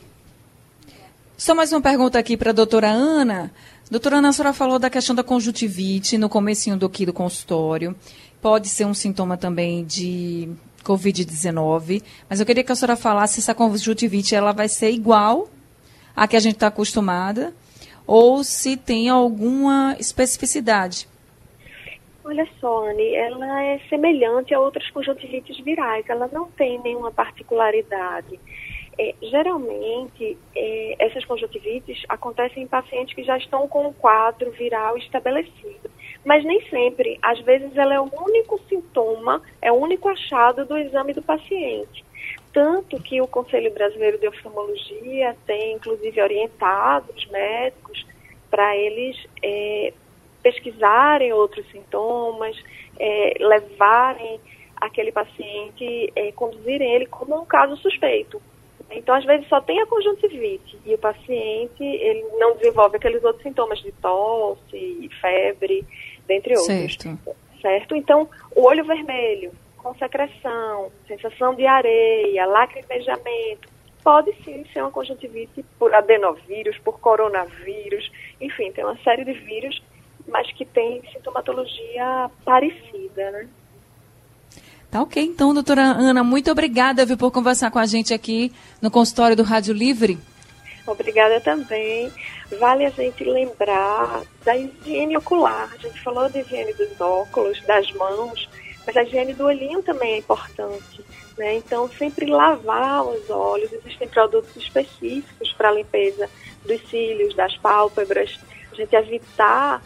Só 1.36 1.54
mais 1.54 1.72
uma 1.72 1.80
pergunta 1.80 2.18
aqui 2.18 2.36
para 2.36 2.50
a 2.50 2.52
doutora 2.52 2.88
Ana. 2.88 3.50
Doutora 3.90 4.18
Ana, 4.18 4.29
a 4.29 4.33
senhora 4.33 4.55
falou 4.55 4.79
da 4.79 4.88
questão 4.88 5.16
da 5.16 5.24
conjuntivite 5.24 6.16
no 6.16 6.29
comecinho 6.29 6.76
do 6.76 6.87
aqui 6.87 7.05
do 7.05 7.12
consultório. 7.12 7.96
Pode 8.40 8.68
ser 8.68 8.85
um 8.85 8.94
sintoma 8.94 9.37
também 9.37 9.85
de 9.85 10.48
Covid-19, 10.85 12.00
mas 12.29 12.38
eu 12.38 12.46
queria 12.46 12.62
que 12.62 12.70
a 12.70 12.76
senhora 12.76 12.94
falasse 12.94 13.35
se 13.35 13.40
essa 13.40 13.53
conjuntivite 13.53 14.33
ela 14.33 14.53
vai 14.53 14.68
ser 14.68 14.92
igual 14.92 15.48
à 16.14 16.29
que 16.29 16.37
a 16.37 16.40
gente 16.40 16.55
está 16.55 16.68
acostumada 16.68 17.53
ou 18.07 18.44
se 18.44 18.76
tem 18.76 19.09
alguma 19.09 19.96
especificidade. 19.98 21.09
Olha 22.24 22.46
só, 22.61 22.88
Anne, 22.88 23.12
ela 23.12 23.62
é 23.64 23.81
semelhante 23.88 24.55
a 24.55 24.61
outras 24.61 24.88
conjuntivites 24.90 25.59
virais, 25.64 26.05
ela 26.09 26.31
não 26.33 26.48
tem 26.53 26.81
nenhuma 26.81 27.11
particularidade. 27.11 28.38
É, 29.02 29.14
geralmente, 29.22 30.36
é, 30.54 30.96
essas 30.98 31.24
conjuntivites 31.24 32.02
acontecem 32.06 32.64
em 32.64 32.66
pacientes 32.66 33.14
que 33.14 33.22
já 33.22 33.38
estão 33.38 33.66
com 33.66 33.86
um 33.86 33.94
quadro 33.94 34.50
viral 34.50 34.98
estabelecido. 34.98 35.90
Mas 36.22 36.44
nem 36.44 36.60
sempre. 36.68 37.18
Às 37.22 37.40
vezes, 37.40 37.74
ela 37.78 37.94
é 37.94 37.98
o 37.98 38.10
único 38.12 38.60
sintoma, 38.68 39.40
é 39.62 39.72
o 39.72 39.76
único 39.76 40.06
achado 40.06 40.66
do 40.66 40.76
exame 40.76 41.14
do 41.14 41.22
paciente. 41.22 42.04
Tanto 42.52 43.02
que 43.02 43.22
o 43.22 43.26
Conselho 43.26 43.72
Brasileiro 43.72 44.18
de 44.18 44.28
Oftalmologia 44.28 45.34
tem, 45.46 45.76
inclusive, 45.76 46.20
orientado 46.20 47.10
os 47.16 47.24
médicos 47.28 48.04
para 48.50 48.76
eles 48.76 49.16
é, 49.42 49.94
pesquisarem 50.42 51.32
outros 51.32 51.66
sintomas, 51.70 52.54
é, 52.98 53.32
levarem 53.40 54.38
aquele 54.76 55.10
paciente, 55.10 56.12
é, 56.14 56.32
conduzirem 56.32 56.92
ele 56.94 57.06
como 57.06 57.40
um 57.40 57.46
caso 57.46 57.78
suspeito. 57.78 58.42
Então, 58.90 59.14
às 59.14 59.24
vezes, 59.24 59.48
só 59.48 59.61
tem 59.61 59.81
a 59.81 59.87
conjuntivite 59.87 60.79
e 60.85 60.94
o 60.94 60.98
paciente 60.98 61.83
ele 61.83 62.24
não 62.38 62.57
desenvolve 62.57 62.96
aqueles 62.96 63.22
outros 63.22 63.42
sintomas 63.42 63.79
de 63.81 63.92
tosse, 63.92 65.09
febre, 65.20 65.85
dentre 66.26 66.57
outros. 66.57 66.96
Certo. 66.96 67.18
Certo? 67.61 67.94
Então, 67.94 68.29
o 68.57 68.62
olho 68.62 68.85
vermelho, 68.85 69.53
com 69.76 69.94
secreção, 69.94 70.90
sensação 71.07 71.55
de 71.55 71.66
areia, 71.66 72.46
lacrimejamento, 72.46 73.68
pode 74.03 74.33
sim 74.44 74.64
ser 74.72 74.81
uma 74.81 74.90
conjuntivite 74.90 75.62
por 75.79 75.94
adenovírus, 75.94 76.79
por 76.79 76.98
coronavírus, 77.00 78.11
enfim, 78.40 78.72
tem 78.72 78.85
uma 78.85 78.96
série 78.98 79.24
de 79.24 79.33
vírus, 79.35 79.83
mas 80.26 80.50
que 80.53 80.64
tem 80.64 81.03
sintomatologia 81.12 82.31
parecida, 82.44 83.31
né? 83.31 83.48
Tá 84.90 85.00
ok, 85.03 85.22
então, 85.22 85.55
doutora 85.55 85.83
Ana, 85.83 86.24
muito 86.24 86.50
obrigada 86.50 87.07
viu, 87.07 87.16
por 87.16 87.31
conversar 87.31 87.70
com 87.70 87.79
a 87.79 87.87
gente 87.87 88.12
aqui 88.12 88.53
no 88.83 88.90
consultório 88.90 89.37
do 89.37 89.44
Rádio 89.44 89.72
Livre. 89.72 90.18
Obrigada 90.85 91.40
também. 91.40 92.12
Vale 92.59 92.85
a 92.85 92.90
gente 92.90 93.22
lembrar 93.22 94.22
da 94.44 94.57
higiene 94.57 95.16
ocular. 95.16 95.70
A 95.72 95.76
gente 95.76 96.03
falou 96.03 96.29
da 96.29 96.40
higiene 96.40 96.72
dos 96.74 97.00
óculos, 97.00 97.62
das 97.66 97.92
mãos, 97.92 98.48
mas 98.85 98.96
a 98.96 99.05
higiene 99.05 99.33
do 99.33 99.44
olhinho 99.44 99.81
também 99.81 100.14
é 100.14 100.18
importante. 100.18 101.05
Né? 101.38 101.55
Então, 101.55 101.88
sempre 101.90 102.26
lavar 102.26 103.05
os 103.05 103.31
olhos. 103.31 103.72
Existem 103.72 104.09
produtos 104.09 104.57
específicos 104.57 105.53
para 105.53 105.68
a 105.68 105.72
limpeza 105.72 106.29
dos 106.66 106.81
cílios, 106.90 107.35
das 107.37 107.57
pálpebras. 107.59 108.40
A 108.72 108.74
gente 108.74 108.94
evitar, 108.96 109.81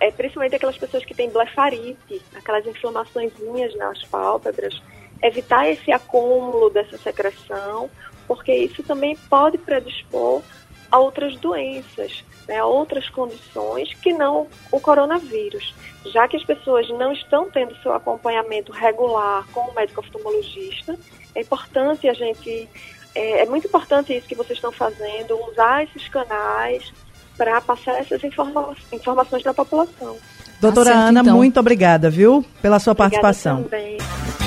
é, 0.00 0.10
principalmente 0.10 0.54
aquelas 0.54 0.78
pessoas 0.78 1.04
que 1.04 1.14
têm 1.14 1.30
blefarite, 1.30 2.22
aquelas 2.34 2.66
inflamações 2.66 3.32
nas 3.76 4.02
pálpebras, 4.04 4.80
evitar 5.22 5.68
esse 5.68 5.90
acúmulo 5.90 6.70
dessa 6.70 6.96
secreção, 6.98 7.90
porque 8.26 8.54
isso 8.54 8.82
também 8.82 9.16
pode 9.28 9.58
predispor 9.58 10.42
a 10.90 10.98
outras 10.98 11.36
doenças, 11.36 12.24
né, 12.46 12.58
a 12.58 12.66
outras 12.66 13.08
condições 13.10 13.92
que 13.94 14.12
não 14.12 14.46
o 14.70 14.80
coronavírus. 14.80 15.74
Já 16.06 16.26
que 16.28 16.36
as 16.36 16.44
pessoas 16.44 16.88
não 16.90 17.12
estão 17.12 17.50
tendo 17.50 17.76
seu 17.82 17.92
acompanhamento 17.92 18.72
regular 18.72 19.46
com 19.52 19.60
o 19.60 19.74
médico 19.74 20.00
oftalmologista, 20.00 20.98
é 21.34 21.42
importante 21.42 22.08
a 22.08 22.14
gente, 22.14 22.68
é, 23.14 23.42
é 23.42 23.46
muito 23.46 23.66
importante 23.66 24.16
isso 24.16 24.26
que 24.26 24.34
vocês 24.34 24.56
estão 24.56 24.72
fazendo, 24.72 25.38
usar 25.50 25.84
esses 25.84 26.08
canais 26.08 26.92
para 27.38 27.58
passar 27.62 27.98
essas 28.00 28.22
informa 28.22 28.76
informações 28.92 29.42
para 29.42 29.52
a 29.52 29.54
população. 29.54 30.18
Doutora 30.60 30.90
tá 30.90 30.98
Ana, 30.98 31.20
então. 31.20 31.36
muito 31.36 31.60
obrigada, 31.60 32.10
viu, 32.10 32.44
pela 32.60 32.80
sua 32.80 32.90
obrigada 32.90 33.22
participação. 33.22 33.62
Também. 33.62 33.96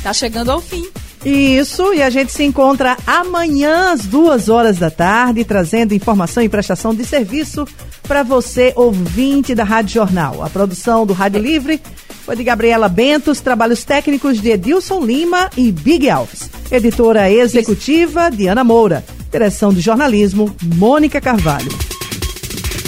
Tá 0.01 0.13
chegando 0.13 0.49
ao 0.49 0.61
fim. 0.61 0.89
Isso, 1.25 1.93
e 1.93 2.01
a 2.01 2.09
gente 2.09 2.31
se 2.31 2.43
encontra 2.43 2.95
amanhã 3.05 3.91
às 3.91 4.05
duas 4.05 4.49
horas 4.49 4.77
da 4.77 4.89
tarde, 4.89 5.43
trazendo 5.43 5.93
informação 5.93 6.43
e 6.43 6.49
prestação 6.49 6.93
de 6.93 7.03
serviço 7.05 7.67
para 8.07 8.23
você, 8.23 8.71
ouvinte 8.75 9.53
da 9.53 9.63
Rádio 9.63 9.95
Jornal. 9.95 10.43
A 10.43 10.49
produção 10.49 11.05
do 11.05 11.13
Rádio 11.13 11.41
Livre 11.41 11.81
foi 12.23 12.35
de 12.35 12.43
Gabriela 12.43 12.87
Bentos, 12.87 13.41
trabalhos 13.41 13.83
técnicos 13.83 14.41
de 14.41 14.51
Edilson 14.51 15.03
Lima 15.03 15.49
e 15.57 15.71
Big 15.71 16.09
Alves. 16.09 16.49
Editora 16.71 17.29
executiva, 17.31 18.29
Diana 18.29 18.63
Moura. 18.63 19.03
Direção 19.31 19.73
de 19.73 19.81
jornalismo, 19.81 20.55
Mônica 20.75 21.19
Carvalho. 21.19 21.96